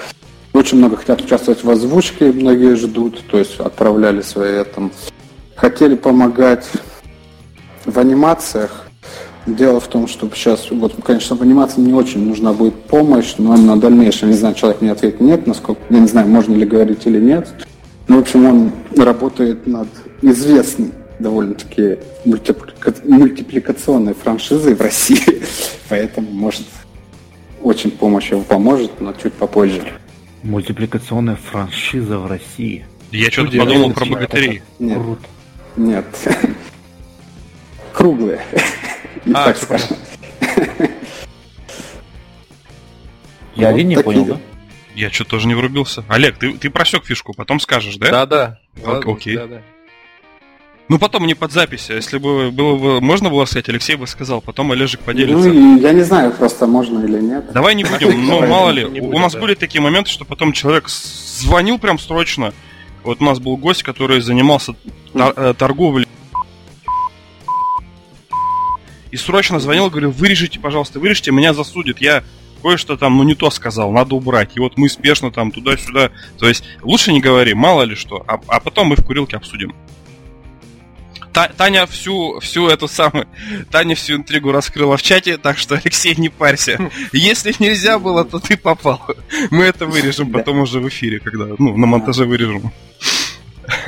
[0.57, 4.91] Очень много хотят участвовать в озвучке, многие ждут, то есть отправляли свои там.
[5.55, 6.67] Хотели помогать
[7.85, 8.87] в анимациях.
[9.45, 13.55] Дело в том, что сейчас, вот, конечно, в анимации не очень нужна будет помощь, но
[13.55, 17.05] на дальнейшем, не знаю, человек мне ответит нет, насколько, я не знаю, можно ли говорить
[17.05, 17.47] или нет.
[18.07, 19.89] Ну, в общем, он работает над
[20.23, 22.95] известной довольно-таки мультиплика...
[23.03, 25.43] мультипликационной франшизой в России,
[25.87, 26.65] поэтому, может,
[27.61, 29.83] очень помощь его поможет, но чуть попозже.
[30.43, 32.85] Мультипликационная франшиза в России.
[33.11, 34.61] Я что-то подумал про богатырей.
[34.79, 34.97] Нет.
[34.97, 35.27] Круто.
[35.75, 36.05] Нет.
[37.93, 38.41] Круглые.
[39.33, 39.97] А, так скажем.
[43.55, 44.39] Я один не понял, да?
[44.95, 46.03] Я что-то тоже не врубился.
[46.07, 48.25] Олег, ты, ты просек фишку, потом скажешь, да?
[48.25, 48.59] Да-да.
[49.05, 49.35] Окей.
[49.35, 49.61] Да-да.
[50.89, 51.89] Ну, потом не под запись.
[51.89, 55.49] А если бы было бы можно было сказать, Алексей бы сказал, потом Олежек поделится.
[55.49, 57.51] Ну, я не знаю, просто можно или нет.
[57.51, 58.85] Давай не будем, но мало ли.
[58.85, 62.53] У нас были такие моменты, что потом человек звонил прям срочно.
[63.03, 64.75] Вот у нас был гость, который занимался
[65.13, 66.07] э, торговлей.
[69.11, 72.01] И срочно звонил, говорил, вырежите, пожалуйста, вырежите, меня засудят.
[72.01, 72.23] Я
[72.61, 74.51] кое-что там, ну не то сказал, надо убрать.
[74.55, 76.11] И вот мы спешно там туда-сюда.
[76.37, 78.23] То есть лучше не говори, мало ли что.
[78.27, 79.73] А, а потом мы в курилке обсудим.
[81.45, 83.27] Таня всю, всю эту самую,
[83.71, 86.79] Таня всю интригу раскрыла в чате, так что, Алексей, не парься.
[87.13, 89.01] Если нельзя было, то ты попал.
[89.51, 92.71] Мы это вырежем потом уже в эфире, когда, ну, на монтаже вырежем.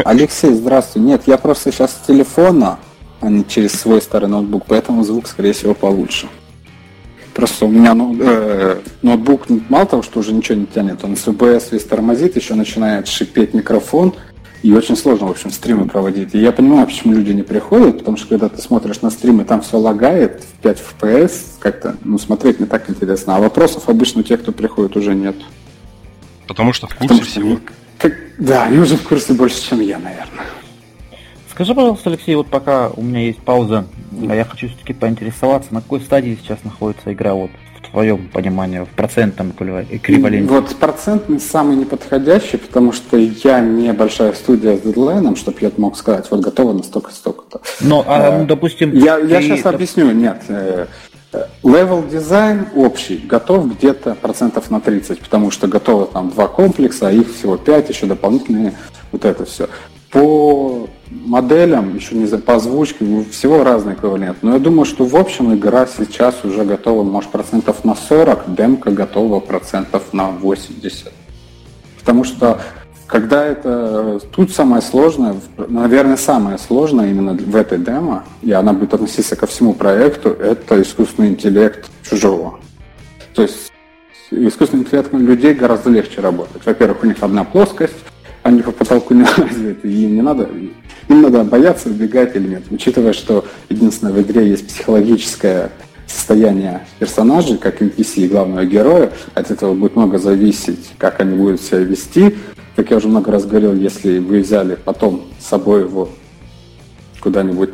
[0.05, 1.01] Алексей, здравствуй.
[1.01, 2.79] Нет, я просто сейчас с телефона,
[3.21, 6.27] а не через свой старый ноутбук, поэтому звук, скорее всего, получше.
[7.33, 11.27] Просто у меня ну, э, ноутбук мало того, что уже ничего не тянет, он с
[11.27, 14.13] ОБС весь тормозит, еще начинает шипеть микрофон,
[14.61, 16.35] и очень сложно, в общем, стримы проводить.
[16.35, 19.61] И я понимаю, почему люди не приходят, потому что когда ты смотришь на стримы, там
[19.61, 23.37] все лагает в 5 FPS, как-то, ну, смотреть не так интересно.
[23.37, 25.35] А вопросов обычно у тех, кто приходит, уже нет.
[26.47, 27.55] Потому что в курсе потому всего.
[27.55, 27.61] Что,
[27.97, 30.45] как, да, они уже в курсе больше, чем я, наверное.
[31.51, 36.01] Скажи, пожалуйста, Алексей, вот пока у меня есть пауза, я хочу все-таки поинтересоваться, на какой
[36.01, 37.51] стадии сейчас находится игра вот
[37.91, 40.47] твоем понимании, в процентном эквиваленте?
[40.49, 45.97] Вот процентный самый неподходящий, потому что я не большая студия с дедлайном, чтобы я мог
[45.97, 47.61] сказать, вот готово на столько-столько-то.
[47.81, 48.93] Но, а, ну, допустим...
[48.93, 50.41] Я, я сейчас объясню, нет.
[51.63, 57.07] Level э, дизайн общий готов где-то процентов на 30, потому что готово там два комплекса,
[57.07, 58.73] а их всего 5, еще дополнительные,
[59.11, 59.69] вот это все.
[60.11, 64.37] По моделям, еще не за, по озвучке, ну, всего разный эквивалент.
[64.41, 68.91] Но я думаю, что в общем игра сейчас уже готова, может, процентов на 40, демка
[68.91, 71.11] готова процентов на 80.
[71.99, 72.59] Потому что
[73.07, 74.19] когда это...
[74.31, 79.47] Тут самое сложное, наверное, самое сложное именно в этой демо, и она будет относиться ко
[79.47, 82.59] всему проекту, это искусственный интеллект чужого.
[83.33, 83.71] То есть
[84.29, 86.63] искусственным интеллектом людей гораздо легче работать.
[86.63, 87.95] Во-первых, у них одна плоскость,
[88.43, 90.49] они по потолку не лазят, и им не надо,
[91.07, 92.63] им надо бояться, убегать или нет.
[92.69, 95.71] Учитывая, что единственное в игре есть психологическое
[96.07, 101.61] состояние персонажей, как NPC и главного героя, от этого будет много зависеть, как они будут
[101.61, 102.35] себя вести.
[102.75, 106.09] Как я уже много раз говорил, если вы взяли потом с собой его
[107.19, 107.71] куда-нибудь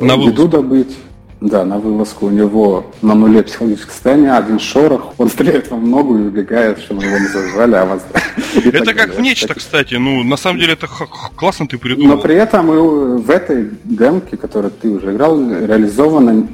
[0.00, 0.96] на еду добыть,
[1.42, 6.16] да, на вылазку у него на нуле психологическое состояние, один шорох, он стреляет вам ногу
[6.16, 8.06] и убегает, чтобы его не зажали, а вас...
[8.64, 10.86] Это как в нечто, кстати, ну, на самом деле это
[11.36, 12.16] классно ты придумал.
[12.16, 12.68] Но при этом
[13.22, 16.48] в этой демке, которую ты уже играл, реализовано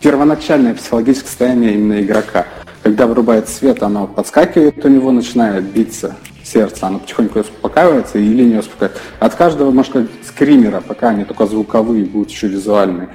[0.00, 2.46] первоначальное психологическое состояние именно игрока.
[2.82, 8.58] Когда вырубает свет, оно подскакивает у него, начинает биться сердце, оно потихоньку успокаивается и линия
[8.58, 9.02] успокаивается.
[9.20, 13.08] От каждого, можно сказать, скримера, пока они только звуковые, будут еще визуальные,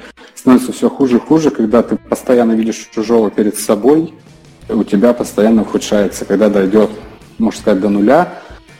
[0.47, 4.13] становится все хуже и хуже, когда ты постоянно видишь чужого перед собой,
[4.69, 6.23] у тебя постоянно ухудшается.
[6.23, 6.89] Когда дойдет,
[7.37, 8.33] можно сказать, до нуля,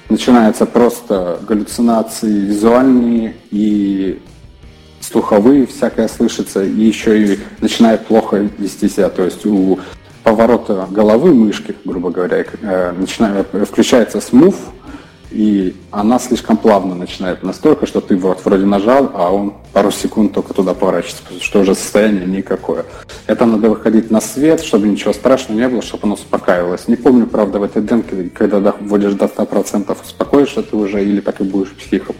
[0.07, 4.21] начинаются просто галлюцинации визуальные и
[5.01, 9.09] слуховые, всякое слышится, и еще и начинает плохо вести себя.
[9.09, 9.77] То есть у
[10.23, 14.55] поворота головы мышки, грубо говоря, э, начинает, включается смув,
[15.31, 20.33] и она слишком плавно начинает настолько, что ты вот вроде нажал, а он пару секунд
[20.33, 22.85] только туда поворачивается, что уже состояние никакое.
[23.25, 26.87] Это надо выходить на свет, чтобы ничего страшного не было, чтобы оно успокаивалось.
[26.87, 31.41] Не помню, правда, в этой демке, когда вводишь до 100%, успокоишься ты уже или так
[31.41, 32.15] и будешь психом.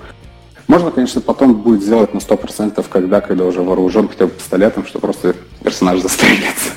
[0.68, 5.00] Можно, конечно, потом будет сделать на 100%, когда, когда уже вооружен хотя бы пистолетом, что
[5.00, 6.72] просто персонаж застрелится.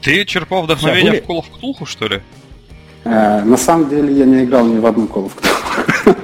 [0.00, 2.22] Ты черпал вдохновение в Call of Cthulhu, что ли?
[3.04, 6.16] Э, на самом деле я не играл ни в одну Call of Cthulhu.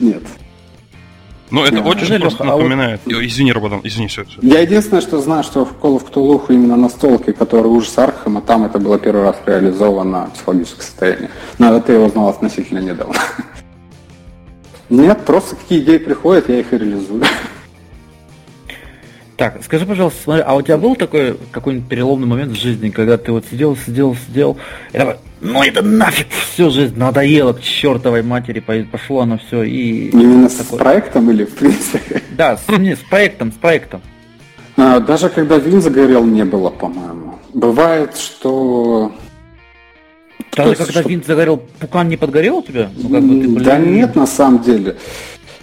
[0.00, 0.22] Нет.
[1.50, 3.00] Ну, это очень просто Лёха, а вот- напоминает.
[3.06, 4.38] Ой, Извини, Рободан, извини, все, все.
[4.42, 8.64] Я единственное, что знаю, что в Call of Cthulhu именно настолке, который ужас Архама, там
[8.66, 11.30] это было первый раз реализовано психологическое состояние.
[11.58, 13.14] Но это я узнал относительно недавно.
[14.90, 17.22] Нет, просто какие идеи приходят, я их и реализую.
[19.36, 23.16] Так, скажи, пожалуйста, смотри, а у тебя был такой какой-нибудь переломный момент в жизни, когда
[23.16, 24.56] ты вот сидел, сидел, сидел,
[24.92, 29.62] и такой, ну это нафиг, всю жизнь надоело к чертовой матери, по- пошло оно все
[29.62, 30.08] и...
[30.10, 32.22] Именно с такой- проектом или в принципе?
[32.36, 34.00] Да, с, не, с проектом, с проектом.
[34.76, 37.38] А, Даже когда вин загорел, не было, по-моему.
[37.54, 39.12] Бывает, что...
[40.50, 42.90] То Даже есть, когда что- винт загорел, пукан не подгорел у тебя?
[42.96, 44.96] Ну, как бы ты, блин, Да нет, на самом деле.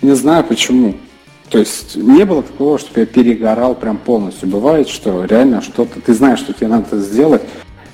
[0.02, 0.96] Не знаю почему.
[1.50, 4.50] То есть не было такого, чтобы я перегорал прям полностью.
[4.50, 7.44] Бывает, что реально что-то, ты знаешь, что тебе надо сделать,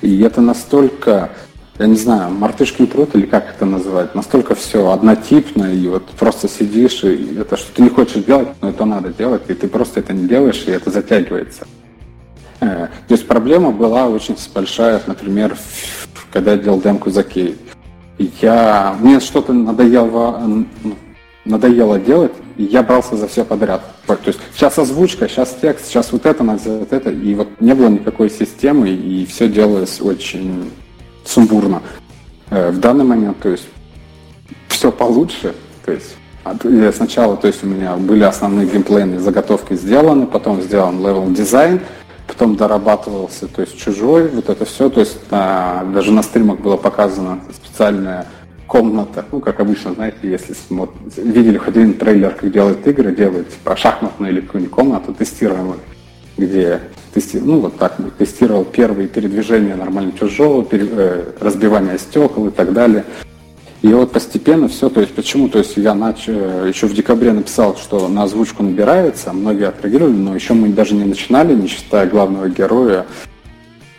[0.00, 1.30] и это настолько,
[1.78, 6.48] я не знаю, мартышкин труд или как это называть, настолько все однотипно, и вот просто
[6.48, 10.00] сидишь, и это что ты не хочешь делать, но это надо делать, и ты просто
[10.00, 11.66] это не делаешь, и это затягивается.
[12.60, 15.56] Э, То есть проблема была очень большая, например,
[16.30, 17.56] когда я делал демку за Кей.
[18.40, 20.42] Я, мне что-то надоело,
[21.44, 23.82] надоело делать, и я брался за все подряд.
[24.06, 27.74] То есть сейчас озвучка, сейчас текст, сейчас вот это, надо сделать это, и вот не
[27.74, 30.70] было никакой системы, и все делалось очень
[31.24, 31.82] сумбурно.
[32.50, 33.64] Э, В данный момент, то есть
[34.68, 35.54] все получше,
[35.84, 36.16] то есть
[36.64, 41.80] я сначала, то есть у меня были основные геймплейные заготовки сделаны, потом сделан level design,
[42.26, 46.76] потом дорабатывался, то есть чужой, вот это все, то есть на- даже на стримах было
[46.76, 48.26] показано специальная
[48.66, 53.50] комната, ну, как обычно, знаете, если смо- видели хоть один трейлер, как делают игры, делают
[53.50, 55.78] типа шахматную или какую-нибудь комнату тестируемую,
[56.38, 56.80] где
[57.14, 62.72] тести- ну, вот так, тестировал первые передвижения нормально чужого, пере- э, разбивание стекол и так
[62.72, 63.04] далее.
[63.82, 67.76] И вот постепенно все, то есть почему, то есть я начал, еще в декабре написал,
[67.76, 72.48] что на озвучку набирается, многие отреагировали, но еще мы даже не начинали, не считая главного
[72.48, 73.06] героя,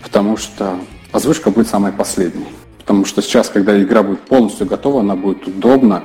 [0.01, 0.75] потому что
[1.11, 2.47] озвучка будет самой последней.
[2.77, 6.03] Потому что сейчас, когда игра будет полностью готова, она будет удобна,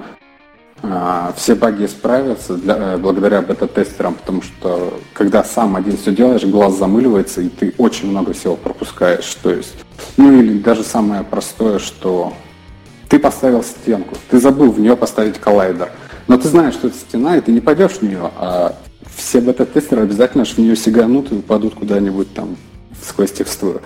[1.37, 6.79] все баги исправятся для- э, благодаря бета-тестерам, потому что когда сам один все делаешь, глаз
[6.79, 9.37] замыливается, и ты очень много всего пропускаешь.
[9.43, 9.75] То есть,
[10.17, 12.33] ну или даже самое простое, что
[13.09, 15.91] ты поставил стенку, ты забыл в нее поставить коллайдер,
[16.29, 18.77] но ты знаешь, что это стена, и ты не пойдешь в нее, а
[19.17, 22.57] все бета-тестеры обязательно в нее сиганут и упадут куда-нибудь там
[23.03, 23.81] сквозь текстуру.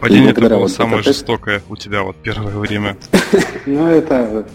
[0.00, 2.96] Падение это было самое жестокое у тебя вот первое время.
[3.66, 4.46] Ну, это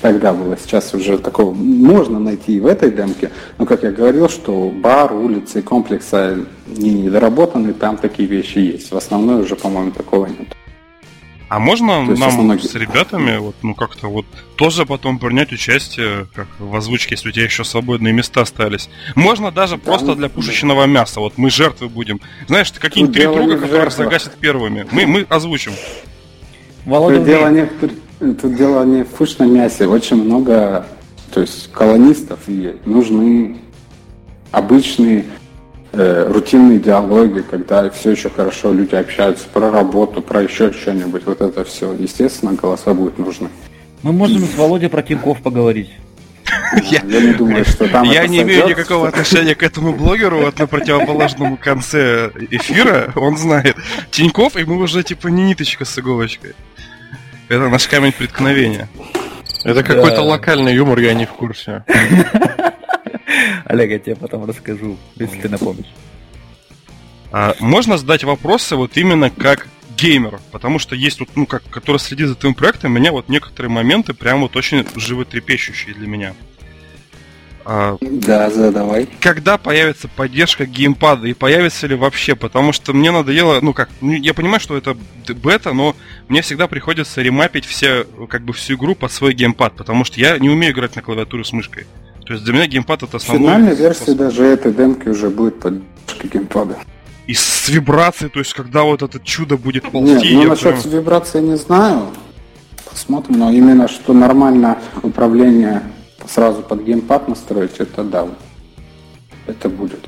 [0.00, 0.56] тогда было.
[0.56, 3.30] Сейчас уже такого можно найти и в этой демке.
[3.58, 8.90] Но, как я говорил, что бар, улицы, комплекса не недоработаны, там такие вещи есть.
[8.90, 10.56] В основной уже, по-моему, такого нет.
[11.48, 15.50] А можно То есть нам основной- с ребятами вот, ну как-то вот тоже потом принять
[15.52, 18.90] участие как в озвучке, если у тебя еще свободные места остались?
[19.14, 21.20] Можно даже просто для пушечного мяса.
[21.20, 22.20] Вот мы жертвы будем.
[22.48, 24.86] Знаешь, ты какие-нибудь Тут три друга, которые загасят первыми.
[24.90, 25.72] Мы, мы озвучим.
[26.84, 29.86] Володя Тут дело, не, в- тут дело не в пышном мясе.
[29.86, 30.86] Очень много
[31.32, 33.58] то есть, колонистов и нужны
[34.50, 35.24] обычные
[35.92, 41.22] э, рутинные диалоги, когда все еще хорошо люди общаются про работу, про еще что-нибудь.
[41.26, 41.92] Вот это все.
[41.92, 43.48] Естественно, голоса будут нужны.
[44.02, 45.90] Мы можем с Володей про Тинькофф поговорить.
[46.90, 48.78] Я- Я не думаю, что там Я это не имею сойдет.
[48.78, 53.76] никакого отношения к этому блогеру, вот на противоположном конце эфира, он знает.
[54.10, 56.54] Тиньков, и мы уже типа не ниточка с иголочкой.
[57.48, 58.88] Это наш камень преткновения.
[59.64, 61.84] Это какой-то локальный юмор, я не в курсе.
[63.64, 65.92] Олег, я тебе потом расскажу, если ты напомнишь.
[67.30, 71.98] А, можно задать вопросы вот именно как геймер, потому что есть вот, ну, как, который
[71.98, 76.34] следит за твоим проектом, меня вот некоторые моменты прям вот очень животрепещущие для меня.
[77.70, 79.06] А, Да, задавай.
[79.20, 84.12] когда появится поддержка геймпада и появится ли вообще, потому что мне надоело, ну как, ну,
[84.12, 84.96] я понимаю, что это
[85.34, 85.94] бета, но
[86.28, 90.38] мне всегда приходится ремапить все, как бы всю игру под свой геймпад, потому что я
[90.38, 91.86] не умею играть на клавиатуре с мышкой.
[92.28, 94.18] То есть для меня геймпад это В основной финальной версии способ.
[94.18, 96.76] даже этой демки уже будет поддержка геймпада.
[97.26, 100.78] И с вибрацией, то есть когда вот это чудо будет Нет, ползти, ну я насчет
[100.78, 102.08] прям- вибрации не знаю.
[102.90, 105.82] Посмотрим, но именно что нормально управление
[106.26, 108.28] сразу под геймпад настроить, это да.
[109.46, 110.00] Это будет.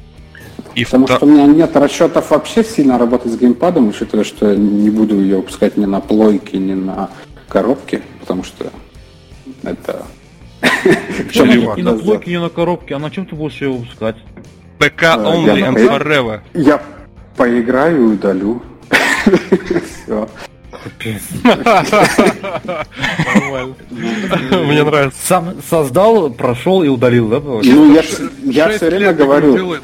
[0.74, 4.50] И Потому вта- что у меня нет расчетов вообще сильно работать с геймпадом, учитывая, что
[4.50, 7.08] я не буду ее выпускать ни на плойке, ни на
[7.48, 8.70] коробке, потому что
[9.62, 10.04] это...
[11.76, 14.16] И на плойке, и на коробке, а на чем ты будешь ее выпускать?
[14.78, 16.40] ПК я only and forever.
[16.54, 16.82] Я
[17.36, 18.62] поиграю и удалю.
[19.26, 20.28] Все.
[24.50, 25.18] Мне нравится.
[25.22, 27.40] Сам создал, прошел и удалил, да?
[27.40, 29.76] Ну, я, все время говорю,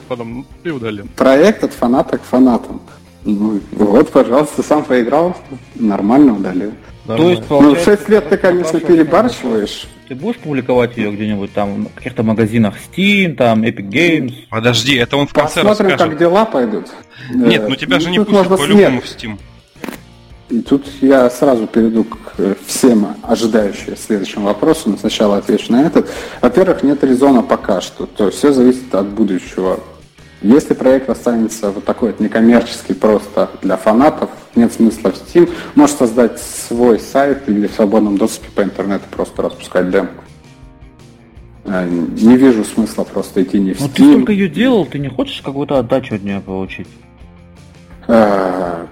[1.17, 2.81] проект от фаната к фанатам.
[3.25, 5.37] Ну, вот, пожалуйста, сам поиграл,
[5.75, 6.73] нормально удалил.
[7.07, 9.87] То есть, Ну, получается, 6 лет ты, конечно, перебарщиваешь.
[10.09, 14.33] Ты будешь публиковать ее где-нибудь там в каких-то магазинах Steam, там Epic Games?
[14.51, 16.11] Подожди, это он в конце Посмотрим, расскажет.
[16.13, 16.87] как дела пойдут.
[17.35, 19.39] Нет, Э, ну тебя же не пустят по-любому в Steam.
[20.49, 25.83] И тут я сразу перейду к э, всем ожидающим следующему вопросу, но сначала отвечу на
[25.83, 26.09] этот.
[26.41, 29.81] Во-первых, нет резона пока что, то есть все зависит от будущего.
[30.43, 35.97] Если проект останется вот такой вот некоммерческий просто для фанатов, нет смысла в Steam, можешь
[35.97, 40.23] создать свой сайт или в свободном доступе по интернету просто распускать демку.
[41.65, 44.11] Э, Не вижу смысла просто идти не в Ну ты Steam.
[44.13, 46.89] столько ее делал, ты не хочешь какую-то отдачу от нее получить?
[48.07, 48.87] Э,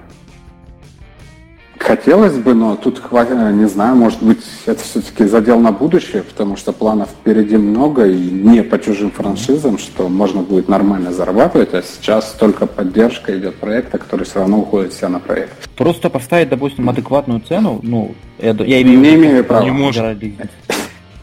[1.84, 6.56] Хотелось бы, но тут хватит, не знаю, может быть, это все-таки задел на будущее, потому
[6.56, 11.82] что планов впереди много и не по чужим франшизам, что можно будет нормально зарабатывать, а
[11.82, 15.68] сейчас только поддержка идет проекта, который все равно уходит вся на проект.
[15.76, 19.64] Просто поставить, допустим, адекватную цену, ну, я, я имею в Не виду, имею что права.
[19.64, 20.22] Не может.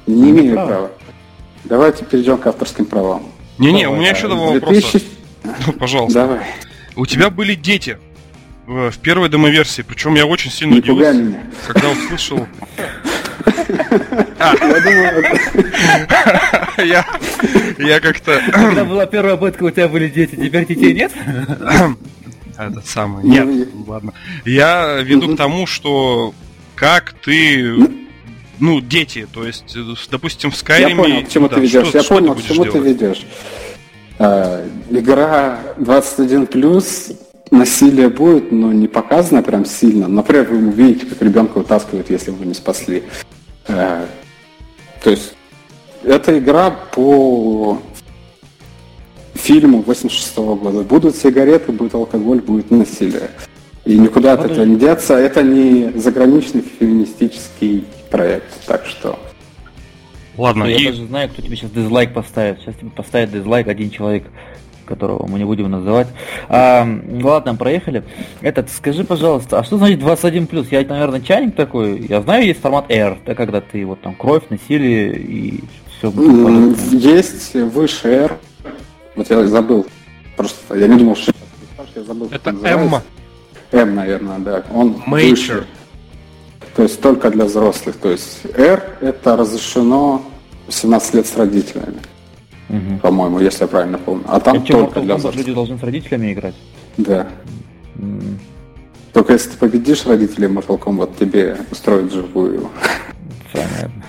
[0.06, 0.92] Не имею права.
[1.64, 3.24] Давайте перейдем к авторским правам.
[3.58, 4.92] Не-не, у меня еще два вопроса.
[4.92, 5.06] 2000
[5.66, 6.20] Ну, Пожалуйста.
[6.20, 6.40] Давай,
[6.96, 7.98] У тебя были дети
[8.68, 11.44] в в первой демоверсии, причем я очень сильно не удивился, меня.
[11.68, 12.48] когда услышал...
[14.40, 15.24] Я думаю,
[16.86, 17.06] Я
[17.80, 18.42] я как-то...
[18.52, 21.12] Когда была первая бетка, у тебя были дети, теперь детей нет?
[22.58, 23.24] Этот самый.
[23.24, 24.14] Нет, Ну, ладно.
[24.46, 26.34] Я веду к тому, что
[26.76, 27.76] как ты...
[28.60, 30.90] Ну, дети, то есть, э, допустим, в Skyrim...
[30.90, 31.88] Я понял, к чему да, ты ведешь.
[31.88, 32.88] что- Я что ты понял, к будешь чему ты делать?
[33.02, 33.26] ведешь.
[34.20, 37.12] Э, Игра 21 плюс,
[37.52, 40.08] насилие будет, но не показано прям сильно.
[40.08, 43.04] Например, вы увидите, как ребенка вытаскивают, если вы не спасли.
[43.68, 44.06] Э,
[45.04, 45.36] То есть,
[46.04, 47.78] это игра по
[49.34, 50.82] фильму 86 года.
[50.82, 53.30] Будут сигареты, будет алкоголь, будет насилие.
[53.84, 55.16] И никуда от этого не деться.
[55.16, 58.66] Это не заграничный феминистический проект.
[58.66, 59.20] Так что...
[60.38, 62.60] Ладно, я и даже знаю, кто тебе сейчас дизлайк поставит.
[62.60, 64.24] Сейчас тебе поставит дизлайк один человек,
[64.92, 66.08] которого мы не будем называть.
[66.50, 66.88] А,
[67.22, 68.04] ладно, проехали.
[68.42, 72.06] Этот, скажи, пожалуйста, а что значит 21 Я, наверное, чайник такой.
[72.08, 75.64] Я знаю, есть формат R, да, когда ты вот там кровь, насилие и
[75.98, 76.12] все.
[76.92, 78.38] Есть выше R.
[79.16, 79.86] Вот я забыл.
[80.36, 81.32] Просто я не думал, что
[81.96, 82.28] я забыл.
[82.28, 83.04] как Это он называется.
[83.72, 83.80] М.
[83.80, 84.64] М, наверное, да.
[84.74, 85.30] Он Major.
[85.30, 85.68] выше.
[86.76, 87.96] То есть только для взрослых.
[87.98, 90.24] То есть R это разрешено
[90.70, 92.00] 17 лет с родителями,
[92.72, 93.00] Угу.
[93.02, 94.24] по-моему, если я правильно помню.
[94.28, 95.46] А там Эти только Mortal для взрослых.
[95.46, 96.56] люди должны с родителями играть.
[96.98, 97.28] Да.
[97.98, 98.40] М,
[99.14, 102.70] Только если ты победишь родителей Mortal Kombat, тебе устроят живую.
[103.52, 104.04] Понятно.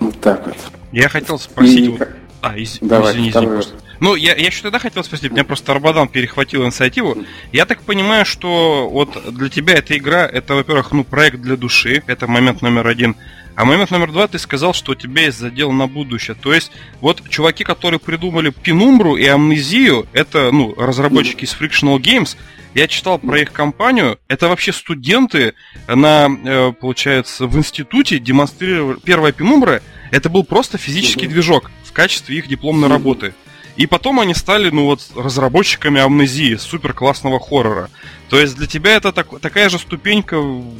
[0.00, 0.56] Вот так вот.
[0.92, 1.90] я хотел спросить...
[1.90, 1.98] И-
[2.40, 3.74] А, из- Давай, извини, извини, просто.
[4.00, 7.16] Ну, я, я еще тогда хотел спросить, меня просто Арбадан перехватил инициативу.
[7.50, 12.04] Я так понимаю, что вот для тебя эта игра, это, во-первых, ну, проект для души,
[12.06, 13.16] это момент номер один.
[13.58, 16.36] А момент номер два, ты сказал, что у тебя есть задел на будущее.
[16.40, 22.36] То есть, вот чуваки, которые придумали Пенумбру и Амнезию, это, ну, разработчики из Frictional Games,
[22.74, 25.54] я читал про их компанию, это вообще студенты
[25.88, 29.00] на, э, получается, в институте демонстрировали...
[29.02, 29.82] Первая Пенумбра,
[30.12, 33.34] это был просто физический движок в качестве их дипломной работы.
[33.78, 37.90] И потом они стали, ну вот, разработчиками амнезии, супер классного хоррора.
[38.28, 40.36] То есть для тебя это так- такая же ступенька,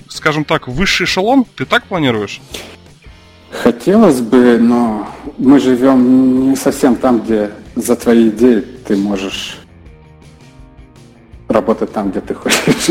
[0.08, 1.46] скажем так, высший эшелон?
[1.56, 2.40] Ты так планируешь?
[3.50, 9.58] Хотелось бы, но мы живем не совсем там, где за твои идеи ты можешь
[11.48, 12.90] работать там, где ты хочешь.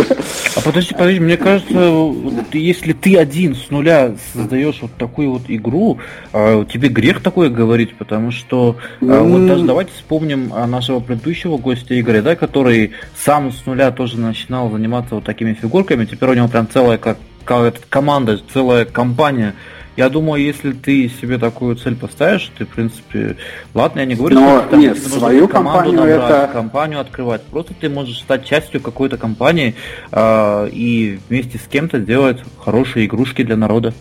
[0.56, 2.14] А подожди, подожди, мне кажется,
[2.54, 6.00] если ты один с нуля создаешь вот такую вот игру,
[6.34, 11.58] а, тебе грех такое говорить, потому что а, вот даже давайте вспомним а, нашего предыдущего
[11.58, 16.34] гостя Игоря, да, который сам с нуля тоже начинал заниматься вот такими фигурками, теперь у
[16.34, 19.54] него прям целая как, как команда, целая компания.
[19.98, 23.36] Я думаю, если ты себе такую цель поставишь, ты, в принципе,
[23.74, 27.00] ладно, я не говорю, Но что там нет, нужно свою команду компанию набрать, это- компанию
[27.00, 27.42] открывать.
[27.42, 29.74] Просто ты можешь стать частью какой-то компании
[30.12, 33.92] а, и вместе с кем-то сделать хорошие игрушки для народа.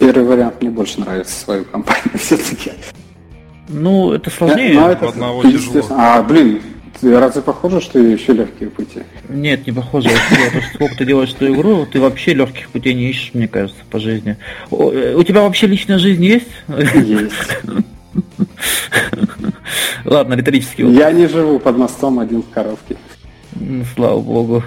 [0.00, 2.72] Первый вариант мне больше нравится свою компанию все-таки.
[3.68, 4.74] Ну, это сложнее.
[4.74, 5.86] Но это, одного тяжело.
[5.90, 9.00] А, блин, ты разве похоже, что еще легкие пути?
[9.28, 10.08] Нет, не похоже.
[10.08, 13.48] Вообще, то, что сколько ты делаешь эту игру, ты вообще легких путей не ищешь, мне
[13.48, 14.36] кажется, по жизни.
[14.70, 16.48] Э, У тебя вообще личная жизнь есть?
[16.94, 17.32] Есть.
[20.04, 20.98] Ладно, риторический вопрос.
[21.00, 22.96] Я не живу под мостом один в коробке.
[23.54, 24.62] Ну, Слава богу.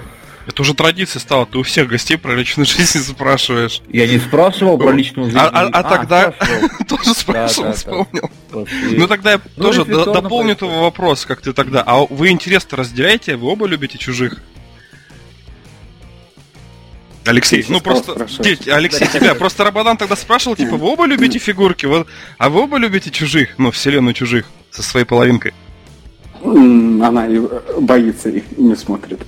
[0.48, 3.82] Это уже традиция стала, ты у всех гостей про личную жизнь спрашиваешь.
[3.89, 5.38] Я не спрашивал про личную жизнь.
[5.39, 6.34] А, а, а тогда
[6.88, 8.30] тоже спрашивал, вспомнил.
[8.52, 11.84] Ну тогда я ну, тоже дополню твой вопрос, как ты тогда.
[11.86, 13.36] А вы интерес-то разделяете?
[13.36, 14.42] Вы оба любите чужих?
[17.24, 22.08] Алексей, ну просто, Алексей, тебя, просто Рабадан тогда спрашивал, типа, вы оба любите фигурки, вот,
[22.39, 25.54] а вы оба любите чужих, ну, вселенную чужих, со своей половинкой?
[26.44, 27.28] Она
[27.80, 29.22] боится их и не смотрит.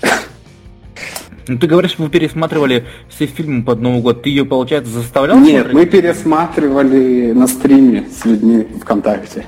[1.47, 4.23] Ну ты говоришь, вы пересматривали все фильмы под Новый год.
[4.23, 5.73] Ты ее, получается, заставлял Нет, смотреть?
[5.73, 9.45] мы пересматривали на стриме с людьми ВКонтакте.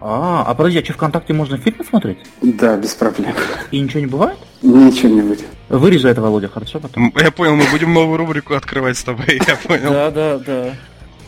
[0.00, 2.18] А, а подожди, а что, ВКонтакте можно фильмы смотреть?
[2.42, 3.34] Да, без проблем.
[3.70, 4.38] И ничего не бывает?
[4.62, 5.46] Ничего не будет.
[5.68, 7.12] Вырежи это, Володя, хорошо потом?
[7.20, 9.90] Я понял, мы будем новую рубрику открывать с тобой, я понял.
[9.90, 10.74] Да, да, да.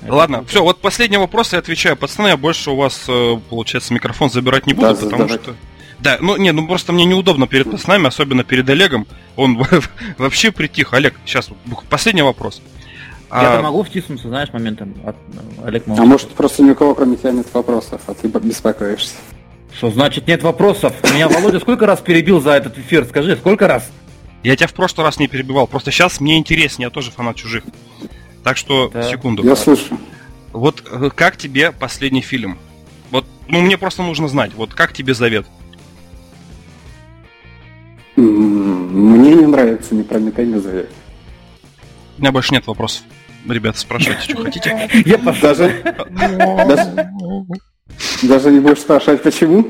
[0.07, 1.97] Ладно, все, вот последний вопрос я отвечаю.
[1.97, 5.55] Пацаны, я больше у вас, э, получается, микрофон забирать не буду, потому что...
[6.01, 9.07] Да, ну не, ну просто мне неудобно перед пацанами, особенно перед Олегом.
[9.37, 9.65] Он
[10.19, 10.95] вообще притих.
[10.95, 11.51] Олег, сейчас
[11.89, 12.63] последний вопрос.
[13.31, 13.63] Я-то а...
[13.63, 14.95] могу втиснуться, знаешь, моментом.
[15.05, 15.17] От...
[15.65, 16.03] Олег может.
[16.03, 19.15] А может просто ни у кого кроме тебя нет вопросов, а ты беспокоишься.
[19.77, 20.95] Что значит нет вопросов?
[21.13, 23.05] Меня Володя сколько раз перебил за этот эфир?
[23.05, 23.91] Скажи, сколько раз?
[24.43, 27.65] Я тебя в прошлый раз не перебивал, просто сейчас мне интереснее, я тоже фанат чужих.
[28.45, 29.03] Так что, да.
[29.03, 29.45] секунду.
[29.45, 29.99] Я слышу.
[30.53, 32.57] Вот э, как тебе последний фильм?
[33.11, 35.47] Вот, ну мне просто нужно знать, вот как тебе завет?
[39.59, 40.03] Не нравится ни
[40.61, 40.89] завет.
[42.17, 43.03] У меня больше нет вопросов.
[43.49, 44.89] Ребята, спрашивайте, что хотите.
[45.05, 45.83] Я даже,
[48.23, 49.67] даже не будешь спрашивать, почему?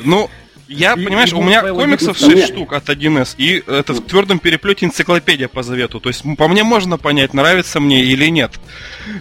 [0.00, 0.30] Ну,
[0.68, 2.48] я, и, понимаешь, у меня комиксов 6 нет.
[2.48, 6.00] штук от 1С, и это в твердом переплете энциклопедия по завету.
[6.00, 8.52] То есть по мне можно понять, нравится мне или нет.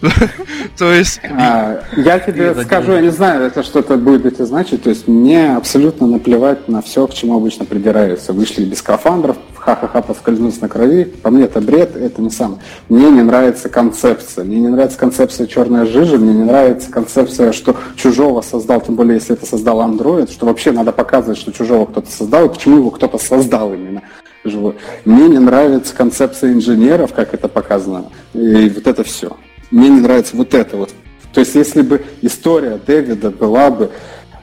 [0.78, 1.20] То есть...
[1.24, 4.84] А, я тебе скажу, я не знаю, это что-то будет эти значить.
[4.84, 8.34] То есть мне абсолютно наплевать на все, к чему обычно придираются.
[8.34, 11.06] Вышли без скафандров, ха-ха-ха, поскользнулся на крови.
[11.06, 12.60] По мне это бред, это не сам.
[12.88, 14.44] Мне не нравится концепция.
[14.44, 19.16] Мне не нравится концепция черная жижа, мне не нравится концепция, что чужого создал, тем более,
[19.16, 22.92] если это создал андроид, что вообще надо показывать, что чужого кто-то создал, и почему его
[22.92, 24.02] кто-то создал именно.
[24.44, 29.36] Мне не нравится концепция инженеров, как это показано, и вот это все.
[29.72, 30.92] Мне не нравится вот это вот.
[31.34, 33.92] То есть, если бы история Дэвида была бы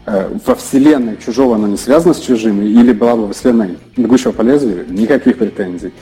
[0.05, 4.43] Э, во вселенной чужого она не связана с чужими, или была бы вселенной бегущего по
[4.43, 5.93] лезвию, никаких претензий.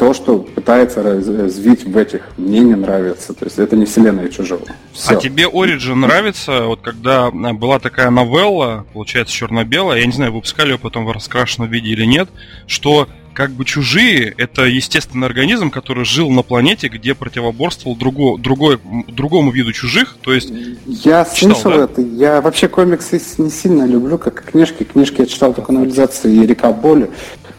[0.00, 3.34] То, что пытается развить в этих, мне не нравится.
[3.34, 4.62] То есть это не вселенная чужого.
[4.94, 5.10] Все.
[5.12, 6.62] А тебе Origin нравится?
[6.62, 11.12] Вот когда э, была такая новелла, получается, черно-белая, я не знаю, выпускали ее потом в
[11.12, 12.30] раскрашенном виде или нет,
[12.66, 18.78] что как бы чужие это естественный организм, который жил на планете, где противоборствовал друго, другой,
[19.06, 20.16] другому виду чужих.
[20.22, 20.50] То есть.
[20.86, 21.84] Я читал, слышал да?
[21.84, 22.00] это.
[22.00, 24.84] Я вообще комиксы не сильно люблю, как и книжки.
[24.84, 27.10] Книжки я читал только новелизации Река Боли,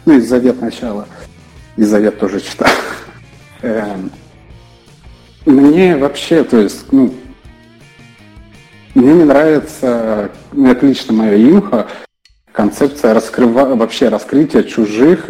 [0.06, 1.08] ну и Завет начала.
[1.78, 2.70] И Завет тоже читал.
[3.62, 4.12] Эм,
[5.46, 7.14] мне вообще, то есть, ну,
[8.94, 11.88] мне не нравится, ну, это лично моя имха,
[12.52, 13.76] концепция раскрыва...
[13.76, 15.30] вообще раскрытия чужих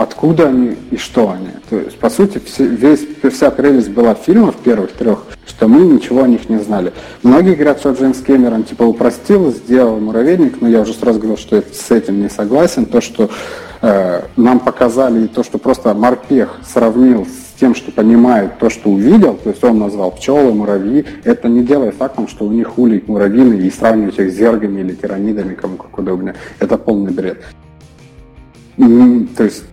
[0.00, 1.50] откуда они и что они.
[1.68, 6.22] То есть, по сути, все, весь, вся прелесть была фильмов первых трех, что мы ничего
[6.22, 6.94] о них не знали.
[7.22, 11.56] Многие говорят, что Джеймс Кэмерон типа упростил, сделал муравейник, но я уже сразу говорил, что
[11.56, 12.86] я с этим не согласен.
[12.86, 13.28] То, что
[13.82, 19.34] нам показали, и то, что просто морпех сравнил с тем, что понимает то, что увидел,
[19.34, 23.66] то есть он назвал пчелы, муравьи, это не делает фактом, что у них улей муравьиный
[23.66, 26.34] и сравнивать их с зергами или тиранидами, кому как удобнее.
[26.58, 27.42] Это полный бред.
[28.76, 29.64] То есть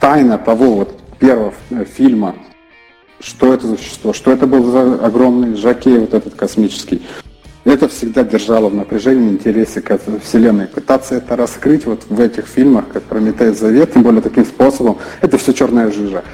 [0.00, 2.34] тайна того вот первого э, фильма,
[3.20, 7.02] что это за существо, что это был за огромный жакей вот этот космический.
[7.64, 10.66] Это всегда держало в напряжении интересе к этой вселенной.
[10.66, 15.36] Пытаться это раскрыть вот в этих фильмах, как Прометей Завет, тем более таким способом, это
[15.38, 16.24] все черная жижа.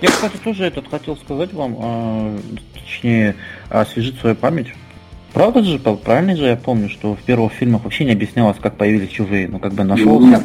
[0.00, 2.38] Я, кстати, тоже этот хотел сказать вам, а,
[2.74, 3.34] точнее,
[3.68, 4.68] освежить свою память.
[5.32, 9.10] Правда же, правильно же я помню, что в первых фильмах вообще не объяснялось, как появились
[9.10, 9.48] чужие.
[9.48, 10.42] Ну, как бы нашел Нет.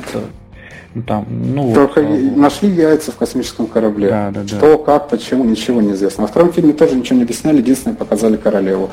[0.96, 4.10] Ну, там, ну, Только вот, нашли яйца в космическом корабле.
[4.10, 4.48] Да, да, да.
[4.48, 6.24] Что, как, почему, ничего не известно.
[6.24, 8.92] Во втором фильме тоже ничего не объясняли, единственное показали королеву.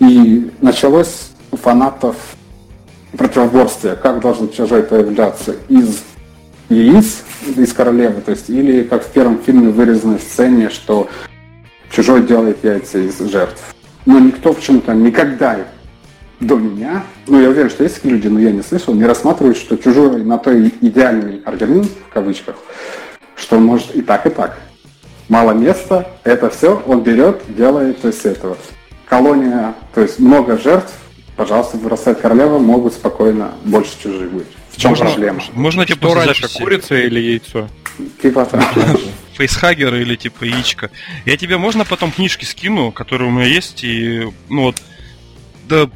[0.00, 2.16] И началось у фанатов
[3.16, 6.02] противоборствие, как должен чужой появляться из
[6.70, 7.22] яиц,
[7.56, 11.08] из королевы, то есть, или как в первом фильме вырезанной сцене, что
[11.90, 13.74] чужой делает яйца из жертв.
[14.06, 15.58] Но никто почему-то никогда
[16.38, 19.76] до меня, ну я уверен, что есть люди, но я не слышал, не рассматривают, что
[19.76, 22.56] чужой на то идеальный организм, в кавычках,
[23.36, 24.58] что он может и так, и так.
[25.28, 28.56] Мало места, это все он берет, делает из этого.
[29.10, 30.94] Колония, то есть много жертв,
[31.36, 34.46] пожалуйста, вырастает королева, могут спокойно больше чужих быть.
[34.76, 35.42] чем Можно- проблема?
[35.52, 37.68] Можно типа Что раньше, курица или яйцо?
[38.22, 38.62] Типа того.
[39.34, 40.90] фейсхаггер или типа яичко.
[41.26, 44.76] Я тебе можно потом книжки скину, которые у меня есть, и ну вот,
[45.68, 45.90] да,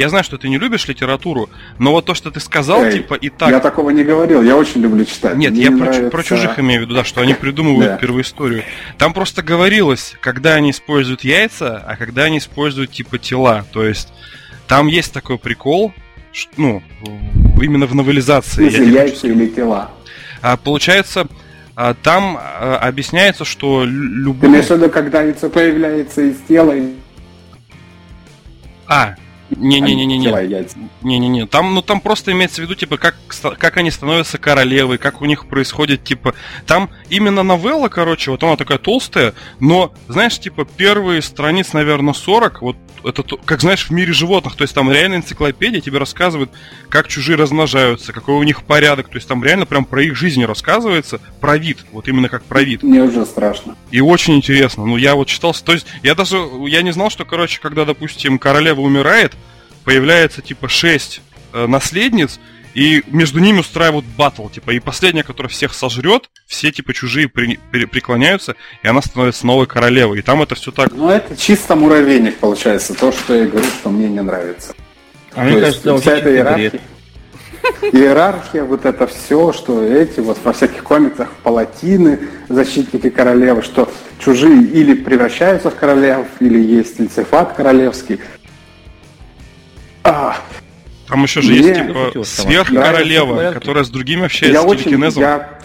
[0.00, 1.48] я знаю, что ты не любишь литературу,
[1.78, 3.50] но вот то, что ты сказал, Эй, типа и так.
[3.50, 5.36] Я такого не говорил, я очень люблю читать.
[5.36, 7.92] Нет, Мне я не про, нравится- про чужих имею в виду, да, что они придумывают
[7.92, 7.96] Да.
[7.98, 8.64] первоисторию.
[8.98, 13.64] Там просто говорилось, когда они используют яйца, а когда они используют типа тела.
[13.72, 14.08] То есть
[14.66, 15.92] там есть такой прикол,
[16.56, 16.82] ну,
[17.60, 18.64] именно в новелизации.
[18.64, 19.90] я хочу яйца или тела?
[20.42, 21.26] а, получается,
[21.76, 24.48] а, там а, объясняется, что лю- Ты любой...
[24.48, 26.94] имеешь в виду, когда яйцо появляется из тела и
[28.86, 29.14] А,
[30.40, 30.78] яйца.
[31.02, 31.46] Не-не-не.
[31.46, 33.16] Там, ну там просто имеется в виду, типа, как,
[33.58, 36.34] как они становятся королевой, как у них происходит, типа.
[36.66, 42.62] Там именно новелла, короче, вот она такая толстая, но, знаешь, типа, первые страниц, наверное, 40,
[42.62, 44.56] вот это то- как знаешь, в мире животных.
[44.56, 46.50] То есть там реально энциклопедия тебе рассказывает,
[46.88, 49.08] как чужие размножаются, какой у них порядок.
[49.08, 52.62] То есть там реально прям про их жизнь рассказывается, про вид, вот именно как про
[52.62, 52.82] вид.
[52.82, 53.76] Мне уже страшно.
[53.90, 54.84] И очень интересно.
[54.84, 55.54] Ну, я вот читал...
[55.54, 56.36] То есть, я даже...
[56.66, 59.34] Я не знал, что, короче, когда, допустим, королева умирает,
[59.84, 61.20] появляется, типа, шесть
[61.52, 62.38] э, наследниц,
[62.74, 67.58] и между ними устраивают батл, типа, и последняя, которая всех сожрет, все, типа, чужие при-
[67.72, 70.20] при- преклоняются, и она становится новой королевой.
[70.20, 70.92] И там это все так...
[70.92, 74.74] Ну, это чисто муравейник, получается, то, что я говорю, что мне не нравится.
[75.34, 76.82] А мне То кажется, есть вся эта иерархия, бред.
[77.92, 84.62] иерархия, вот это все, что эти вот во всяких комиксах палатины, защитники королевы, что чужие
[84.64, 88.20] или превращаются в королев, или есть лицехват королевский.
[90.04, 90.36] А,
[91.08, 94.84] Там еще же Мне есть, типа, сверхкоролева, Да, которая с другими общается я с очень,
[94.84, 95.22] телекинезом.
[95.22, 95.58] я,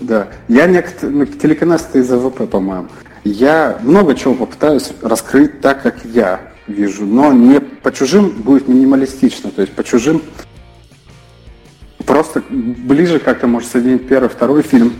[0.00, 2.88] да, я некотор- ну, телекинез из AVP, по-моему.
[3.24, 9.50] Я много чего попытаюсь раскрыть так, как я вижу, но не по чужим будет минималистично,
[9.50, 10.22] то есть по чужим
[12.06, 14.94] просто ближе как-то может соединить первый, второй фильм.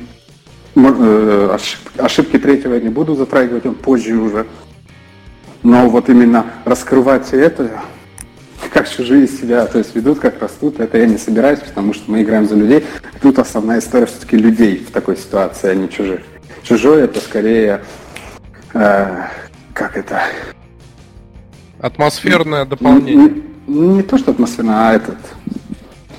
[0.76, 4.46] Э, ошиб- ошибки третьего я не буду затрагивать, он позже уже.
[5.62, 7.80] Но вот именно раскрывать это,
[8.73, 12.23] как чужие себя, то есть ведут, как растут, это я не собираюсь, потому что мы
[12.23, 12.85] играем за людей.
[13.21, 16.21] Тут основная история все-таки людей в такой ситуации, а не чужих.
[16.62, 17.83] Чужой это скорее,
[18.75, 19.25] э,
[19.75, 20.23] как это,
[21.81, 23.33] Атмосферное дополнение.
[23.66, 25.16] не, не то, что атмосферно, а этот.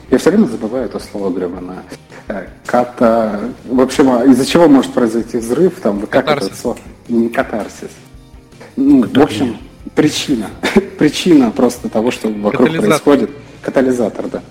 [0.09, 1.83] Я все время забываю это слово гребаное.
[2.27, 3.39] Э, Ката...
[3.65, 5.79] В общем, а из-за чего может произойти взрыв?
[5.81, 6.47] Там, как Катарсис.
[6.47, 6.77] это слово?
[7.07, 7.91] Не катарсис.
[8.75, 9.57] Ну, в общем,
[9.95, 10.49] причина.
[10.99, 12.89] причина просто того, что вокруг Катализатор.
[12.89, 13.29] происходит.
[13.61, 14.41] Катализатор, да.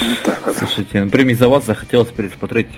[0.00, 0.56] Вот так вот.
[0.56, 2.68] Слушайте, например, из-за вас захотелось пересмотреть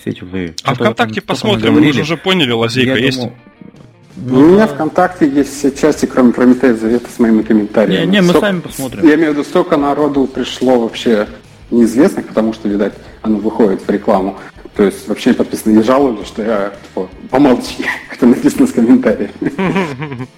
[0.00, 0.54] все эти вы.
[0.64, 2.02] А что-то ВКонтакте там, посмотрим, мы наговорили.
[2.02, 3.18] уже поняли, лазейка Я есть.
[3.18, 3.32] думал,
[4.16, 4.74] У ну меня да.
[4.74, 8.04] ВКонтакте есть все части, кроме Прометея Завета с моими комментариями.
[8.06, 9.06] Не, не, мы Столько- сами посмотрим.
[9.08, 11.28] Я имею в виду, столько народу пришло вообще
[11.74, 14.36] неизвестных, потому что, видать, оно выходит в рекламу.
[14.76, 19.30] То есть вообще подписано, не жаловались, что я типа, помолчи, это написано с комментарием.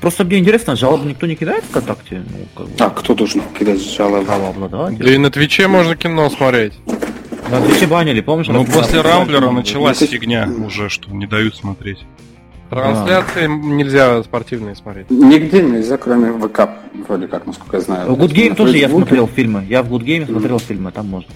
[0.00, 2.24] Просто мне интересно, жалобы никто не кидает ВКонтакте?
[2.28, 4.24] Ну, как бы, А кто должен кидать жалобы?
[4.24, 4.98] правообладатель.
[5.04, 6.72] Да и на Твиче можно кино смотреть.
[7.48, 8.48] Да, все банили, помнишь?
[8.48, 11.98] Ну, после Рамблера началась фигня уже, что не дают смотреть.
[12.72, 15.10] Трансляции нельзя спортивные смотреть.
[15.10, 16.70] Нигде нельзя, кроме ВК,
[17.06, 18.14] вроде как, насколько я знаю.
[18.14, 19.66] В Good Game тоже я смотрел фильмы.
[19.68, 21.30] Я в Good Game смотрел фильмы, там можно.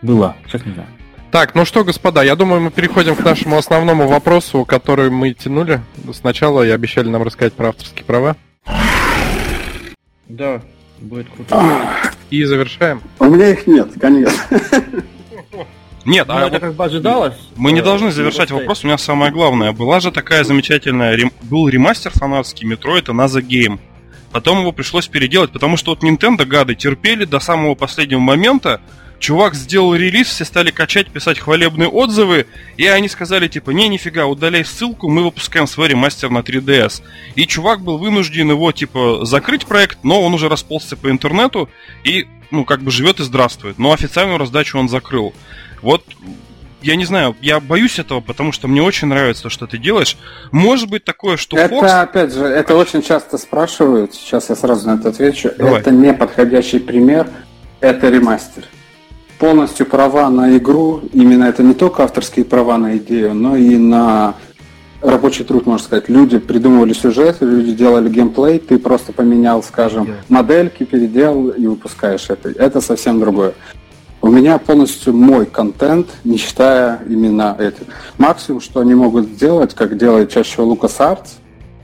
[0.00, 0.88] Было, сейчас не знаю.
[1.30, 5.82] Так, ну что, господа, я думаю, мы переходим к нашему основному вопросу, который мы тянули.
[6.14, 8.34] Сначала и обещали нам рассказать про авторские права.
[10.26, 10.62] Да,
[11.00, 11.62] будет круто.
[12.30, 13.02] И завершаем.
[13.18, 14.40] У меня их нет, конечно.
[16.04, 17.34] Нет, Ну, а это вот как бы ожидалось.
[17.56, 18.84] мы не должны завершать вопрос.
[18.84, 19.72] У меня самое главное.
[19.72, 21.14] Была же такая замечательная...
[21.14, 23.78] рем- Был ремастер фанатский Metroid Another Game.
[24.32, 28.80] Потом его пришлось переделать, потому что вот Nintendo гады терпели до самого последнего момента.
[29.18, 32.46] Чувак сделал релиз, все стали качать, писать хвалебные отзывы,
[32.78, 37.02] и они сказали, типа, не, нифига, удаляй ссылку, мы выпускаем свой ремастер на 3DS.
[37.34, 41.68] И чувак был вынужден его, типа, закрыть проект, но он уже расползся по интернету
[42.02, 43.78] и, ну, как бы живет и здравствует.
[43.78, 45.34] Но официальную раздачу он закрыл.
[45.82, 46.02] Вот,
[46.82, 50.16] я не знаю, я боюсь этого, потому что мне очень нравится то, что ты делаешь.
[50.50, 52.02] Может быть такое, что Это, Fox...
[52.02, 55.50] опять же, это очень часто спрашивают, сейчас я сразу на это отвечу.
[55.58, 55.80] Давай.
[55.80, 57.28] Это не подходящий пример,
[57.80, 58.64] это ремастер.
[59.38, 64.34] Полностью права на игру, именно это не только авторские права на идею, но и на
[65.02, 66.08] рабочий труд, можно сказать.
[66.08, 72.50] Люди придумывали сюжет, люди делали геймплей, ты просто поменял, скажем, модельки, переделал и выпускаешь это.
[72.50, 73.54] Это совсем другое.
[74.30, 77.82] У меня полностью мой контент, не считая именно это.
[78.16, 81.30] Максимум, что они могут сделать, как делает чаще всего LucasArts,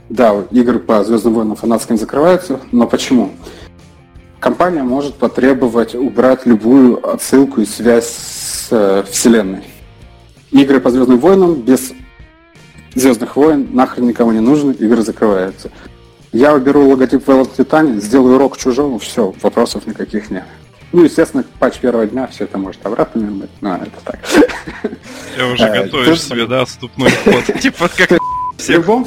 [0.07, 3.31] да, игры по Звездным войнам фанатским закрываются, но почему?
[4.39, 9.65] Компания может потребовать убрать любую отсылку и связь с э, вселенной.
[10.51, 11.91] Игры по Звездным войнам без
[12.95, 15.69] Звездных войн нахрен никому не нужны, игры закрываются.
[16.31, 20.45] Я уберу логотип Велот Титани, сделаю рок чужому, все, вопросов никаких нет.
[20.93, 24.19] Ну, естественно, патч первого дня все это может обратно вернуть, но это так.
[25.37, 27.43] Я уже э, готовишь себе, да, отступной ход.
[27.61, 28.11] Типа как
[28.57, 29.05] в любом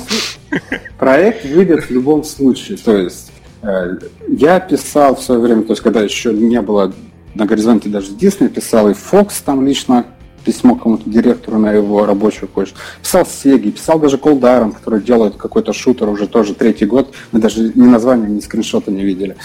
[0.98, 2.76] проект выйдет в любом случае.
[2.76, 6.92] То есть э, я писал в свое время, то есть когда еще не было
[7.34, 10.04] на горизонте даже Disney, писал и Fox там лично
[10.44, 12.76] письмо кому-то директору на его рабочую почту.
[13.02, 17.14] Писал Сеги, писал даже Колдаром, который делает какой-то шутер уже тоже третий год.
[17.32, 19.36] Мы даже ни названия, ни скриншота не видели.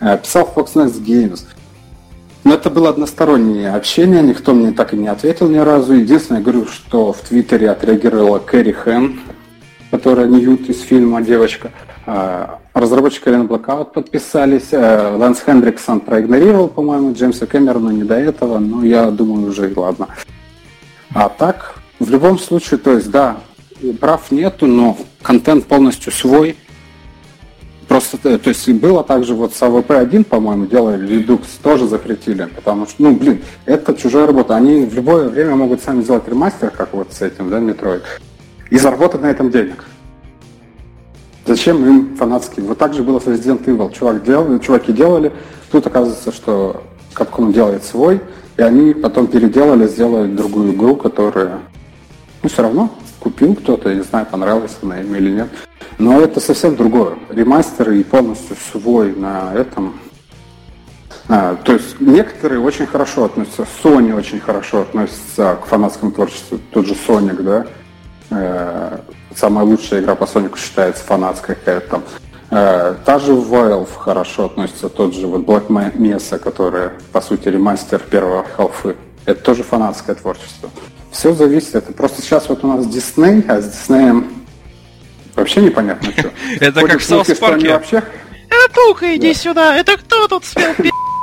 [0.00, 1.44] Э, писал Fox Next Games.
[2.44, 5.94] Но это было одностороннее общение, никто мне так и не ответил ни разу.
[5.94, 9.20] Единственное, я говорю, что в Твиттере отреагировала Кэрри Хэн,
[9.90, 11.70] которая Ньют из фильма «Девочка».
[12.04, 14.68] А, разработчики Alien Blackout подписались.
[14.72, 19.74] Э, Лэнс Хендриксон проигнорировал, по-моему, Джеймса Кэмерона не до этого, но я думаю, уже и
[19.74, 20.08] ладно.
[21.14, 23.36] А так, в любом случае, то есть, да,
[24.00, 26.56] прав нету, но контент полностью свой.
[27.88, 32.86] Просто, э, то есть, было также вот с AVP-1, по-моему, делали Redux, тоже запретили, потому
[32.86, 34.56] что, ну, блин, это чужая работа.
[34.56, 38.02] Они в любое время могут сами сделать ремастер, как вот с этим, да, Metroid
[38.72, 39.84] и заработать на этом денег.
[41.44, 42.64] Зачем им фанатские?
[42.64, 43.92] Вот так же было с Resident Evil.
[43.92, 45.30] Чувак делал, чуваки делали,
[45.70, 46.82] тут оказывается, что
[47.14, 48.22] Capcom делает свой,
[48.56, 51.58] и они потом переделали, сделали другую игру, которая,
[52.42, 55.48] ну, все равно купил кто-то, не знаю, понравилась она им или нет.
[55.98, 57.14] Но это совсем другое.
[57.28, 59.98] Ремастер и полностью свой на этом.
[61.28, 66.86] А, то есть некоторые очень хорошо относятся, Sony очень хорошо относится к фанатскому творчеству, тот
[66.86, 67.66] же Sonic, да,
[68.32, 68.98] Э,
[69.34, 72.02] самая лучшая игра по Сонику считается фанатская какая-то.
[72.50, 78.00] Э, та же Valve хорошо относится, тот же вот Black Mesa, которая, по сути, ремастер
[78.00, 78.96] первого халфы.
[79.26, 80.70] Это тоже фанатское творчество.
[81.10, 84.26] Все зависит, это просто сейчас вот у нас Disney, а с Disney
[85.36, 86.30] вообще непонятно что.
[86.60, 87.72] Это как в Саус Парке.
[87.72, 88.02] вообще...
[88.74, 90.72] Туха, иди сюда, это кто тут спел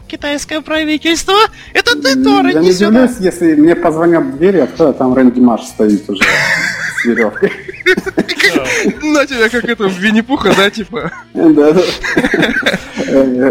[0.07, 1.35] китайское правительство?
[1.73, 2.51] Это ты, Тор, иди сюда.
[2.51, 6.23] Я не удивлюсь, если мне позвонят в двери, а там Рэнди Марш стоит уже
[7.01, 7.51] с веревкой.
[9.01, 11.11] На тебя как это в Винни-Пуха, да, типа?
[11.33, 11.81] Да, да.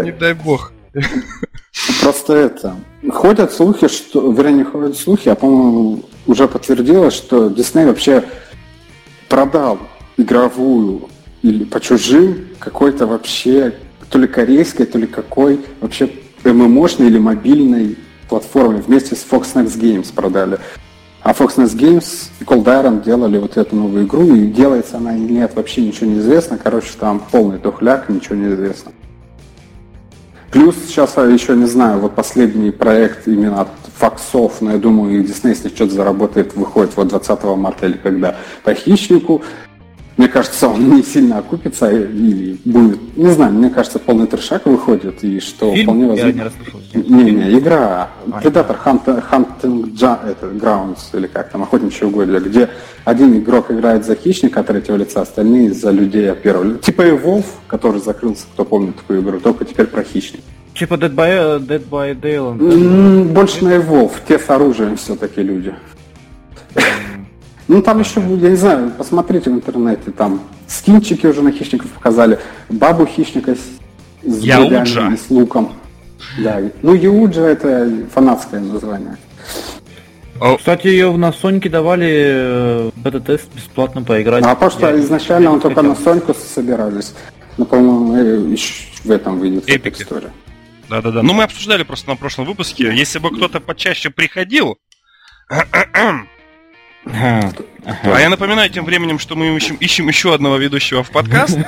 [0.01, 0.71] Не дай бог.
[2.01, 2.75] Просто это.
[3.09, 8.23] Ходят слухи, что, вернее, не ходят слухи, а, по-моему, уже подтвердилось, что Дисней вообще
[9.27, 9.79] продал
[10.21, 11.09] игровую
[11.41, 13.73] или по чужим какой-то вообще
[14.09, 16.09] то ли корейской, то ли какой вообще
[16.43, 17.97] ММОшной или мобильной
[18.27, 20.59] платформе вместе с Fox Next Games продали.
[21.21, 25.15] А Fox Next Games и Cold Iron делали вот эту новую игру, и делается она
[25.15, 26.57] или нет, вообще ничего не известно.
[26.57, 28.91] Короче, там полный тухляк, ничего не известно.
[30.51, 33.67] Плюс сейчас я еще не знаю, вот последний проект именно от
[33.97, 38.35] Фоксов, но я думаю, и Disney, если что-то заработает, выходит вот 20 марта или когда
[38.63, 39.43] по хищнику.
[40.19, 45.23] Мне кажется, он не сильно окупится и будет, не знаю, мне кажется, полный трешак выходит,
[45.23, 45.85] и что Фильм?
[45.85, 46.27] вполне возможно...
[46.27, 46.81] Я не расслышал.
[46.93, 48.09] Не, не, игра.
[48.29, 52.67] А, Predator Hunt, Hunting Ja, это, Grounds, или как там, охотничье угодье, где
[53.05, 56.79] один игрок играет за хищника третьего лица, остальные за людей от первого лица.
[56.79, 60.43] Типа и Wolf, который закрылся, кто помнит такую игру, только теперь про хищника.
[60.75, 62.19] Типа Dead by, Dead by.
[62.21, 65.73] Mm, больше на Evolve, те с оружием все-таки люди.
[67.69, 72.39] Ну, там еще, я не знаю, посмотрите в интернете, там скинчики уже на хищников показали,
[72.67, 73.59] бабу хищника с,
[74.23, 75.73] с и с луком.
[76.39, 76.59] Да.
[76.81, 79.17] Ну, Юджа это фанатское название.
[80.57, 84.43] Кстати, ее на Соньке давали э, бета-тест бесплатно поиграть.
[84.45, 87.13] А то, что изначально он только на Соньку собирались.
[87.57, 88.55] Но, по-моему, э,
[89.03, 90.31] в этом выйдет эта история.
[90.89, 91.21] Да-да-да.
[91.21, 92.91] Ну, мы обсуждали просто на прошлом выпуске.
[92.95, 94.79] Если бы кто-то почаще приходил,
[97.05, 101.57] а я напоминаю тем временем, что мы ищем, ищем еще одного ведущего в подкаст.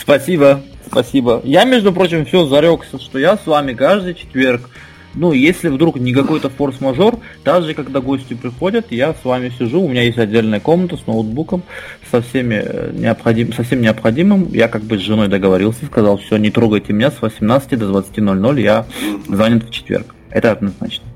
[0.00, 1.40] Спасибо, спасибо.
[1.44, 4.68] Я, между прочим, все зарекся, что я с вами каждый четверг.
[5.14, 9.88] Ну, если вдруг не какой-то форс-мажор, даже когда гости приходят, я с вами сижу, у
[9.88, 11.62] меня есть отдельная комната с ноутбуком,
[12.10, 14.48] со, всеми э, необходим, со всем необходимым.
[14.52, 18.60] Я как бы с женой договорился, сказал, все, не трогайте меня с 18 до 20.00,
[18.60, 18.86] я
[19.26, 20.14] занят в четверг.
[20.30, 21.07] Это однозначно.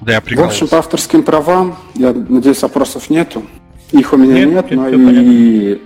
[0.00, 3.42] Да, я В общем, по авторским правам, я надеюсь, вопросов нету.
[3.92, 5.78] Их у меня нет, нет но и,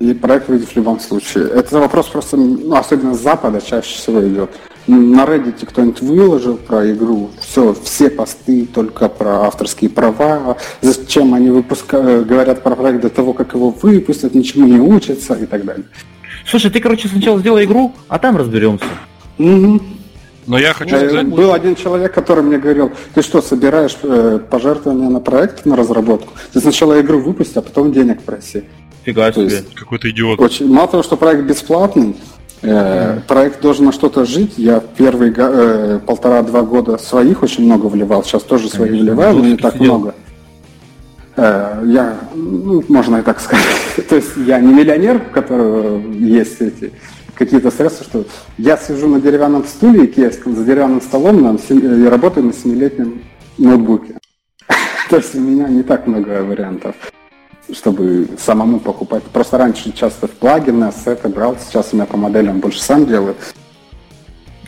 [0.00, 1.48] и проект выйдет в любом случае.
[1.48, 4.50] Это вопрос просто, ну, особенно с Запада чаще всего идет.
[4.86, 11.50] На Reddit кто-нибудь выложил про игру, все, все посты только про авторские права, зачем они
[11.50, 15.86] выпускают, говорят про проект до того, как его выпустят, ничему не учатся и так далее.
[16.46, 18.84] Слушай, ты, короче, сначала сделай игру, а там разберемся.
[19.38, 19.80] Угу.
[20.46, 21.26] Но я хочу Э, сказать...
[21.28, 26.32] Был один человек, который мне говорил, ты что, собираешь э, пожертвования на проект, на разработку?
[26.52, 28.64] Ты сначала игру выпусти, а потом денег проси.
[29.04, 29.64] Фига То себе.
[29.74, 30.40] Какой-то идиот.
[30.40, 32.16] Очень, мало того, что проект бесплатный,
[32.62, 34.54] э, проект должен на что-то жить.
[34.56, 39.44] Я первые э, полтора-два года своих очень много вливал, сейчас тоже свои Конечно, вливаю, но
[39.44, 39.98] не так сидел.
[39.98, 40.14] много.
[41.36, 43.64] Э, я, ну, можно и так сказать.
[44.08, 46.92] То есть я не миллионер, у которого есть эти
[47.36, 48.24] какие-то средства, что
[48.58, 53.22] я сижу на деревянном стуле икеевском, за деревянным столом на сем- и работаю на семилетнем
[53.58, 54.18] ноутбуке.
[55.10, 56.96] То есть у меня не так много вариантов,
[57.72, 59.22] чтобы самому покупать.
[59.24, 63.36] Просто раньше часто в плагины, ассеты брал, сейчас у меня по моделям больше сам делаю.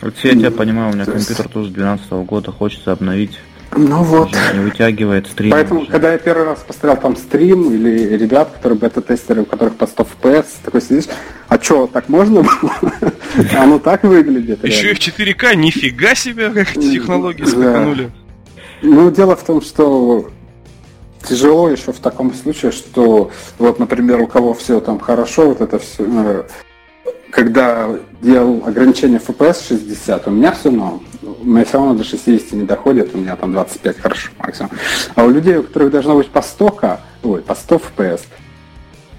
[0.01, 3.37] Вот я тебя понимаю, у меня компьютер тоже 12 года, хочется обновить.
[3.75, 4.31] Ну вот.
[4.53, 5.51] Не вытягивает стрим.
[5.51, 5.91] Поэтому, уже.
[5.91, 10.07] когда я первый раз посмотрел там стрим или ребят, которые бета-тестеры, у которых по 100
[10.21, 11.05] FPS, такой сидишь,
[11.47, 12.93] а что, так можно было?
[13.57, 14.63] Оно так выглядит.
[14.63, 18.11] Еще и в 4К, нифига себе, как эти технологии скаканули.
[18.81, 20.31] Ну, дело в том, что
[21.27, 25.79] тяжело еще в таком случае, что вот, например, у кого все там хорошо, вот это
[25.79, 26.45] все,
[27.29, 27.89] когда
[28.21, 31.03] делал ограничение FPS 60, у меня все равно,
[31.41, 34.71] у меня все равно до 60 не доходит, у меня там 25 хорошо максимум.
[35.15, 38.21] А у людей, у которых должно быть по 100 к, ой, по 100 FPS,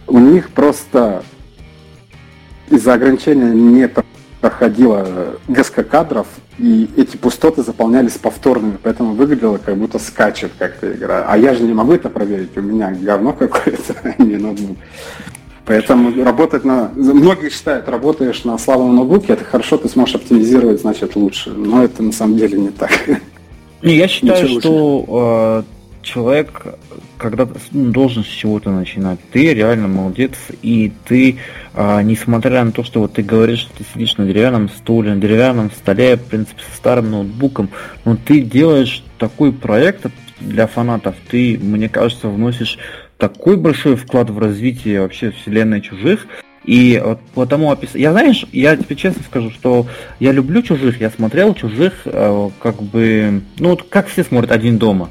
[0.06, 1.22] у них просто
[2.68, 3.88] из-за ограничения не
[4.40, 6.26] проходило ГСК кадров,
[6.58, 11.24] и эти пустоты заполнялись повторными, поэтому выглядело, как будто скачет как-то игра.
[11.26, 14.76] А я же не могу это проверить, у меня говно какое-то, а не ноутбук.
[15.70, 16.90] Поэтому работать на...
[16.96, 21.50] Многие считают, работаешь на слабом ноутбуке, это хорошо, ты сможешь оптимизировать, значит, лучше.
[21.50, 22.90] Но это на самом деле не так.
[23.80, 26.74] Не, я считаю, Ничего что э, человек,
[27.18, 31.38] когда ну, должен с чего-то начинать, ты реально молодец, и ты,
[31.74, 35.20] э, несмотря на то, что вот ты говоришь, что ты сидишь на деревянном стуле, на
[35.20, 37.70] деревянном столе, в принципе, со старым ноутбуком,
[38.04, 40.04] но ты делаешь такой проект
[40.40, 42.76] для фанатов, ты, мне кажется, вносишь
[43.20, 46.26] такой большой вклад в развитие вообще вселенной чужих,
[46.64, 47.90] и вот потому опис...
[47.94, 49.86] Я знаешь, я тебе честно скажу, что
[50.18, 54.78] я люблю чужих, я смотрел чужих, э, как бы, ну вот как все смотрят один
[54.78, 55.10] дома,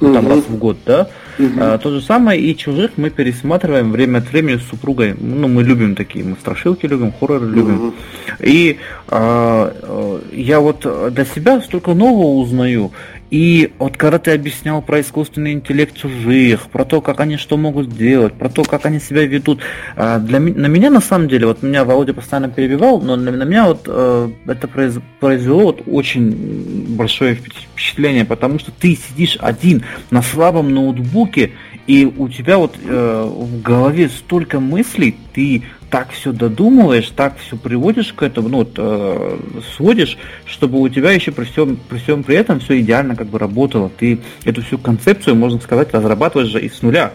[0.00, 1.08] ну, там раз в год, да.
[1.38, 1.58] Мгм.
[1.58, 5.14] А, то же самое и чужих мы пересматриваем время от времени с супругой.
[5.18, 7.74] Ну, мы любим такие, мы страшилки любим, хорроры любим.
[7.74, 7.94] Мгм.
[8.40, 8.78] И
[9.08, 12.92] а, я вот для себя столько нового узнаю.
[13.30, 17.92] И вот когда ты объяснял про искусственный интеллект чужих, про то, как они что могут
[17.92, 19.60] сделать, про то, как они себя ведут,
[19.96, 23.44] а, для, на меня на самом деле, вот меня Володя постоянно перебивал, но на, на
[23.44, 29.84] меня вот э, это произ- произвело вот очень большое впечатление, потому что ты сидишь один
[30.10, 31.52] на слабом ноутбуке,
[31.90, 37.56] и у тебя вот э, в голове столько мыслей, ты так все додумываешь, так все
[37.56, 39.38] приводишь к этому, ну вот э,
[39.74, 40.16] сводишь,
[40.46, 43.90] чтобы у тебя еще при всем, при всем при этом все идеально как бы работало.
[43.98, 47.10] Ты эту всю концепцию, можно сказать, разрабатываешь же из нуля.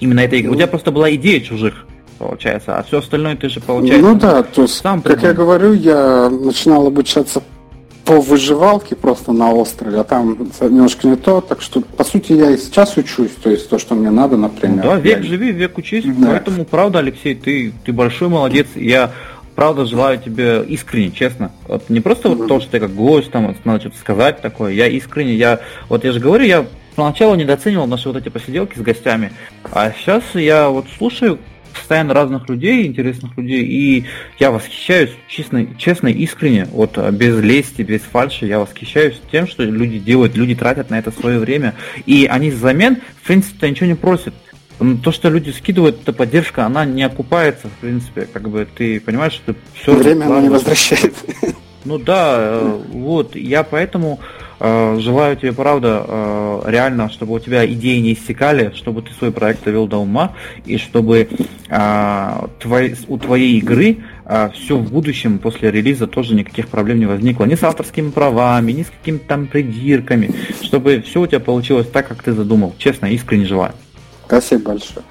[0.00, 1.86] Именно это у тебя просто была идея чужих,
[2.18, 4.04] получается, а все остальное ты же получается.
[4.04, 7.40] Ну да, то есть, сам как я говорю, я начинал обучаться
[8.06, 12.52] по выживалке просто на острове, а там немножко не то, так что, по сути, я
[12.52, 14.84] и сейчас учусь, то есть то, что мне надо, например.
[14.84, 16.04] Да, век Я- живи, век учись.
[16.06, 16.28] Да.
[16.28, 18.68] Поэтому, правда, Алексей, ты, ты большой молодец.
[18.76, 19.10] Я
[19.56, 21.50] правда желаю тебе искренне, честно.
[21.66, 24.72] Вот не просто вот то, что ты как гость, там надо что-то сказать такое.
[24.72, 28.82] Я искренне, я вот я же говорю, я поначалу недооценивал наши вот эти посиделки с
[28.82, 29.32] гостями,
[29.64, 31.38] а сейчас я вот слушаю
[31.76, 34.04] постоянно разных людей, интересных людей, и
[34.38, 39.62] я восхищаюсь честно, честно, искренне, вот а, без лести, без фальши, я восхищаюсь тем, что
[39.62, 41.74] люди делают, люди тратят на это свое время,
[42.06, 44.34] и они взамен, в принципе, ничего не просят.
[45.02, 49.32] То, что люди скидывают, эта поддержка, она не окупается, в принципе, как бы ты понимаешь,
[49.32, 51.14] что ты все Время оно не возвращает.
[51.84, 57.66] ну да, э, вот, я поэтому э, желаю тебе, правда, э, реально, чтобы у тебя
[57.66, 60.32] идеи не иссякали, чтобы ты свой проект довел до ума,
[60.64, 61.28] и чтобы
[61.68, 63.98] э, твои- у твоей игры
[64.54, 67.44] все в будущем, после релиза, тоже никаких проблем не возникло.
[67.44, 72.08] Ни с авторскими правами, ни с какими-то там придирками, чтобы все у тебя получилось так,
[72.08, 72.74] как ты задумал.
[72.78, 73.72] Честно, искренне желаю.
[74.26, 75.04] Спасибо большое.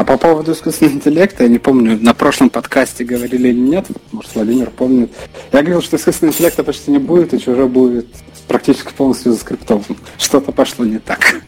[0.00, 4.34] А по поводу искусственного интеллекта, я не помню, на прошлом подкасте говорили или нет, может
[4.34, 5.12] Владимир помнит.
[5.52, 8.06] Я говорил, что искусственного интеллекта почти не будет, и чужой будет
[8.48, 9.98] практически полностью заскриптован.
[10.16, 11.42] Что-то пошло не так.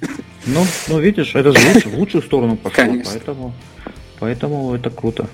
[0.45, 3.13] Ну, ну видишь, это же лучше, в лучшую сторону пошло, Конечно.
[3.15, 3.55] поэтому,
[4.21, 5.29] поэтому это круто.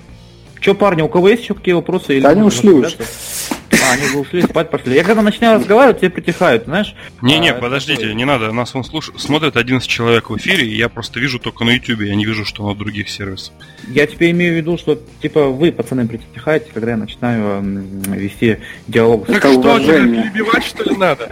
[0.60, 2.14] Че, парни, у кого есть еще какие вопросы?
[2.14, 2.94] Или Да они ушли уже.
[3.84, 4.94] А, они уже ушли, спать пошли.
[4.94, 6.94] Я когда начинаю разговаривать, все притихают, знаешь?
[7.22, 8.52] Не-не, А, подождите, такой- не надо.
[8.52, 9.10] Нас он слуш...
[9.16, 12.44] смотрит 11 человек в эфире, и я просто вижу только на YouTube, я не вижу,
[12.44, 13.52] что на других сервисах.
[13.88, 17.62] Я тебе имею в виду, что типа вы, пацаны, притихаете, когда я начинаю
[18.08, 18.58] вести
[18.88, 19.26] диалог.
[19.26, 20.22] с- Это что, тебе уважение.
[20.24, 21.28] перебивать, что ли, надо?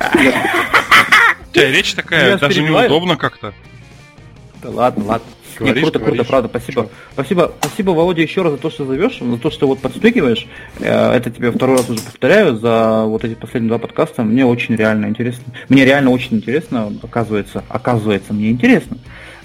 [1.51, 3.53] У тебя речь такая, даже неудобно как-то.
[4.63, 5.27] Да ладно, ладно.
[5.61, 6.27] Нет, Говоришь, круто, круто, говоришь.
[6.29, 6.91] правда, спасибо.
[7.13, 10.47] Спасибо, спасибо, Володя, еще раз за то, что зовешь, за то, что вот подстегиваешь.
[10.81, 14.23] Э, Это тебе второй раз уже повторяю за вот эти последние два подкаста.
[14.23, 15.45] Мне очень реально интересно.
[15.69, 18.99] Мне реально очень интересно, оказывается, оказывается, мне интересно.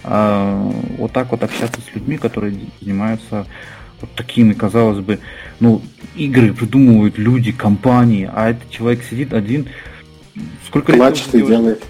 [0.03, 3.45] э, Вот так вот общаться с людьми, которые занимаются
[4.01, 5.19] вот такими, казалось бы,
[5.59, 5.81] ну,
[6.15, 9.67] игры придумывают люди, компании, а этот человек сидит один.
[10.65, 11.57] Сколько лет ты Плачет и делаешь?
[11.59, 11.83] делает.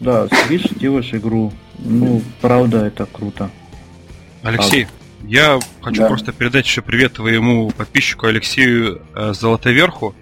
[0.00, 1.52] Да, сидишь, делаешь игру.
[1.84, 3.50] Ну, правда, это круто.
[4.42, 4.86] Алексей,
[5.24, 6.08] я хочу Да.
[6.08, 10.14] просто передать еще привет твоему подписчику Алексею э, Золотоверху.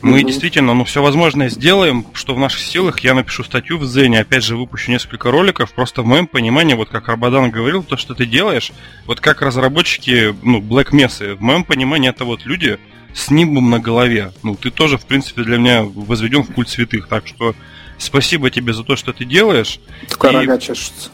[0.00, 0.26] Мы Мгм.
[0.28, 3.00] действительно, ну, все возможное сделаем, что в наших силах.
[3.00, 5.72] Я напишу статью в Зене, опять же, выпущу несколько роликов.
[5.72, 8.70] Просто в моем понимании, вот как Арбадан говорил, то, что ты делаешь,
[9.06, 12.78] вот как разработчики, ну, Black Mesa, в моем понимании, это вот люди
[13.12, 14.30] с нимбом на голове.
[14.44, 17.08] Ну, ты тоже, в принципе, для меня возведен в культ святых.
[17.08, 17.56] Так что
[17.98, 19.80] спасибо тебе за то, что ты делаешь.
[20.08, 21.10] Только И- рога чешутся.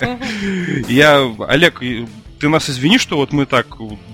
[0.88, 1.80] Я, Олег,
[2.40, 3.66] ты нас извини, что вот мы так...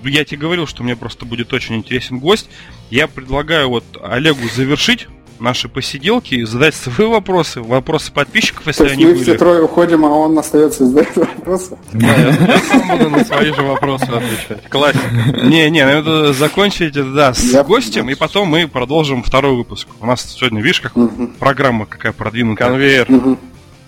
[0.03, 2.49] Я тебе говорил, что мне просто будет очень интересен гость.
[2.89, 5.07] Я предлагаю вот Олегу завершить
[5.41, 9.23] наши посиделки и задать свои вопросы, вопросы подписчиков, если они мы были.
[9.23, 11.77] все трое уходим, а он остается и задает вопросы.
[11.93, 14.69] Я сам буду на свои же вопросы отвечать.
[14.69, 15.03] Классика.
[15.43, 19.87] Не, не, надо закончить, это, да, с Я- гостем, и потом мы продолжим второй выпуск.
[19.99, 20.93] У нас сегодня, видишь, как
[21.39, 22.69] программа какая продвинутая.
[22.69, 23.07] Конвейер.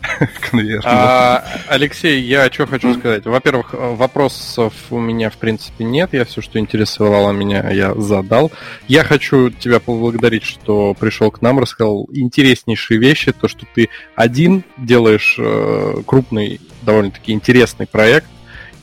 [0.86, 3.26] А, Алексей, я что хочу сказать.
[3.26, 6.10] Во-первых, вопросов у меня в принципе нет.
[6.14, 8.52] Я все, что интересовало меня, я задал.
[8.88, 13.32] Я хочу тебя поблагодарить, что пришел к нам, рассказал интереснейшие вещи.
[13.32, 18.28] То, что ты один делаешь э, крупный, довольно-таки интересный проект.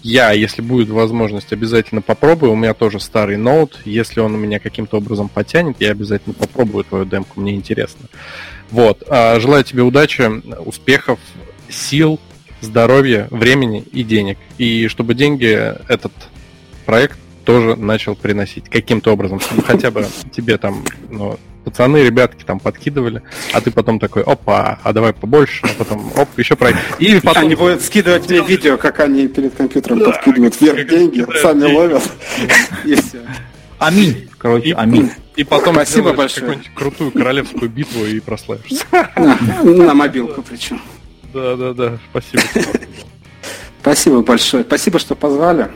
[0.03, 2.53] Я, если будет возможность, обязательно попробую.
[2.53, 3.81] У меня тоже старый ноут.
[3.85, 7.39] Если он у меня каким-то образом потянет, я обязательно попробую твою демку.
[7.41, 8.07] Мне интересно.
[8.71, 9.03] Вот.
[9.09, 10.23] А, Желаю тебе удачи,
[10.64, 11.18] успехов,
[11.68, 12.21] сил,
[12.61, 14.39] здоровья, времени и денег.
[14.59, 16.12] И чтобы деньги этот
[16.87, 22.61] проект тоже начал приносить каким-то образом, чтобы хотя бы тебе там, ну, пацаны, ребятки там
[22.61, 26.79] подкидывали, а ты потом такой, опа, а давай побольше, а потом, оп, еще проект.
[26.99, 27.45] И потом...
[27.45, 31.75] Они будут скидывать мне видео, как они перед компьютером подкидывают вверх деньги, сами деньги.
[31.75, 32.03] ловят.
[32.85, 33.21] И все.
[33.79, 34.30] Аминь.
[34.41, 35.11] Короче, И, аминь.
[35.36, 36.41] и потом Спасибо большое.
[36.47, 38.84] какую-нибудь крутую королевскую битву и прославишься.
[39.62, 40.80] На, мобилку причем.
[41.34, 42.43] Да, да, да, спасибо.
[43.82, 44.64] Спасибо большое.
[44.64, 45.70] Спасибо, что позвали.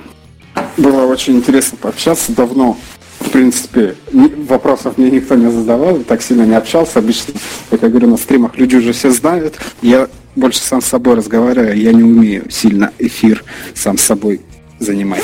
[0.78, 2.32] Было очень интересно пообщаться.
[2.32, 2.78] Давно,
[3.20, 7.00] в принципе, вопросов мне никто не задавал, так сильно не общался.
[7.00, 7.34] Обычно,
[7.70, 9.56] как я говорю, на стримах люди уже все знают.
[9.82, 13.44] Я больше сам с собой разговариваю, я не умею сильно эфир
[13.74, 14.40] сам с собой
[14.78, 15.22] занимать.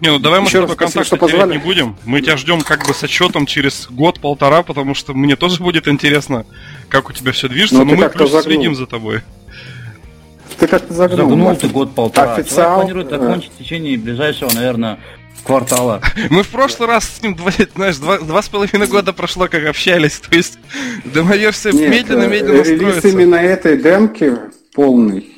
[0.00, 1.52] Не, ну давай мы Еще с раз тобой спасибо, что терять позвали.
[1.52, 1.96] не будем.
[2.04, 6.44] Мы тебя ждем как бы с отчетом через год-полтора, потому что мне тоже будет интересно,
[6.88, 8.42] как у тебя все движется, Ну, но ты мы плюс загнул.
[8.42, 9.22] следим за тобой.
[10.58, 11.28] Ты как-то загнул.
[11.30, 12.34] Загнул ты год-полтора.
[12.34, 14.98] Официал, Человек планирует закончить в течение ближайшего, наверное,
[15.44, 16.00] квартала.
[16.30, 19.64] Мы в прошлый раз с ним, два, знаешь, два, два с половиной года прошло, как
[19.66, 20.58] общались, то есть
[21.04, 23.08] демоверсия медленно-медленно э, релиз строится.
[23.08, 24.34] именно этой демки
[24.74, 25.28] полный.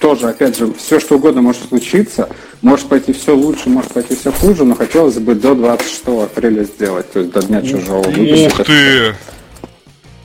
[0.00, 2.28] Тоже, опять же, все что угодно может случиться.
[2.62, 7.10] Может пойти все лучше, может пойти все хуже, но хотелось бы до 26 апреля сделать,
[7.12, 8.02] то есть до Дня Чужого.
[8.02, 9.14] выпустить Ух ты!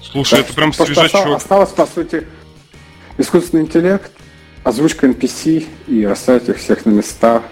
[0.02, 1.28] Слушай, это прям свежачок.
[1.36, 2.26] Осталось, по сути,
[3.18, 4.12] искусственный интеллект,
[4.64, 7.44] озвучка NPC и расставить их всех на места,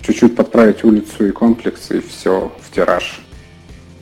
[0.00, 3.20] чуть-чуть подправить улицу и комплекс, и все в тираж.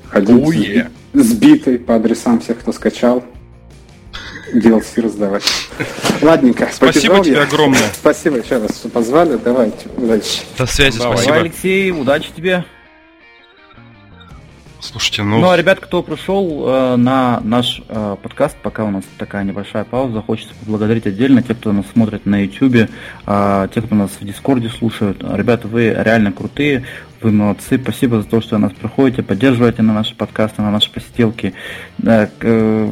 [0.09, 0.91] Ходить Oh, yeah.
[1.13, 3.25] сби- сбитый по адресам всех, кто скачал.
[4.55, 5.45] DLC раздавать.
[6.23, 6.69] Ладненько.
[6.73, 7.43] Спасибо побежал тебе я.
[7.43, 7.91] огромное.
[7.95, 9.39] Спасибо еще раз, что позвали.
[9.43, 10.41] Давайте, удачи.
[10.59, 11.17] До связи, Давай.
[11.17, 11.37] спасибо.
[11.37, 12.65] Алексей, удачи тебе.
[14.83, 19.05] Слушайте, Ну, ну, а ребят, кто пришел э, на наш э, подкаст, пока у нас
[19.19, 22.89] такая небольшая пауза, хочется поблагодарить отдельно тех, кто нас смотрит на YouTube,
[23.27, 25.23] э, тех, кто нас в Дискорде слушают.
[25.23, 26.85] Ребята, вы реально крутые,
[27.21, 27.79] вы молодцы.
[27.79, 31.53] Спасибо за то, что нас проходите, поддерживаете на наши подкасты, на наши посиделки.
[31.99, 32.89] Да, к- э,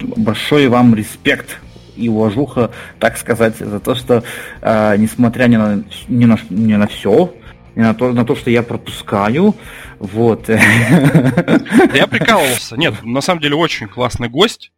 [0.00, 1.60] большой вам респект
[1.94, 4.24] и уважуха, так сказать, за то, что
[4.60, 7.32] э, несмотря ни на, ни на, ни на все,
[7.80, 9.54] ни на то, на то, что я пропускаю,
[9.98, 10.48] вот.
[10.48, 12.76] я прикалывался.
[12.76, 14.70] Нет, на самом деле очень классный гость.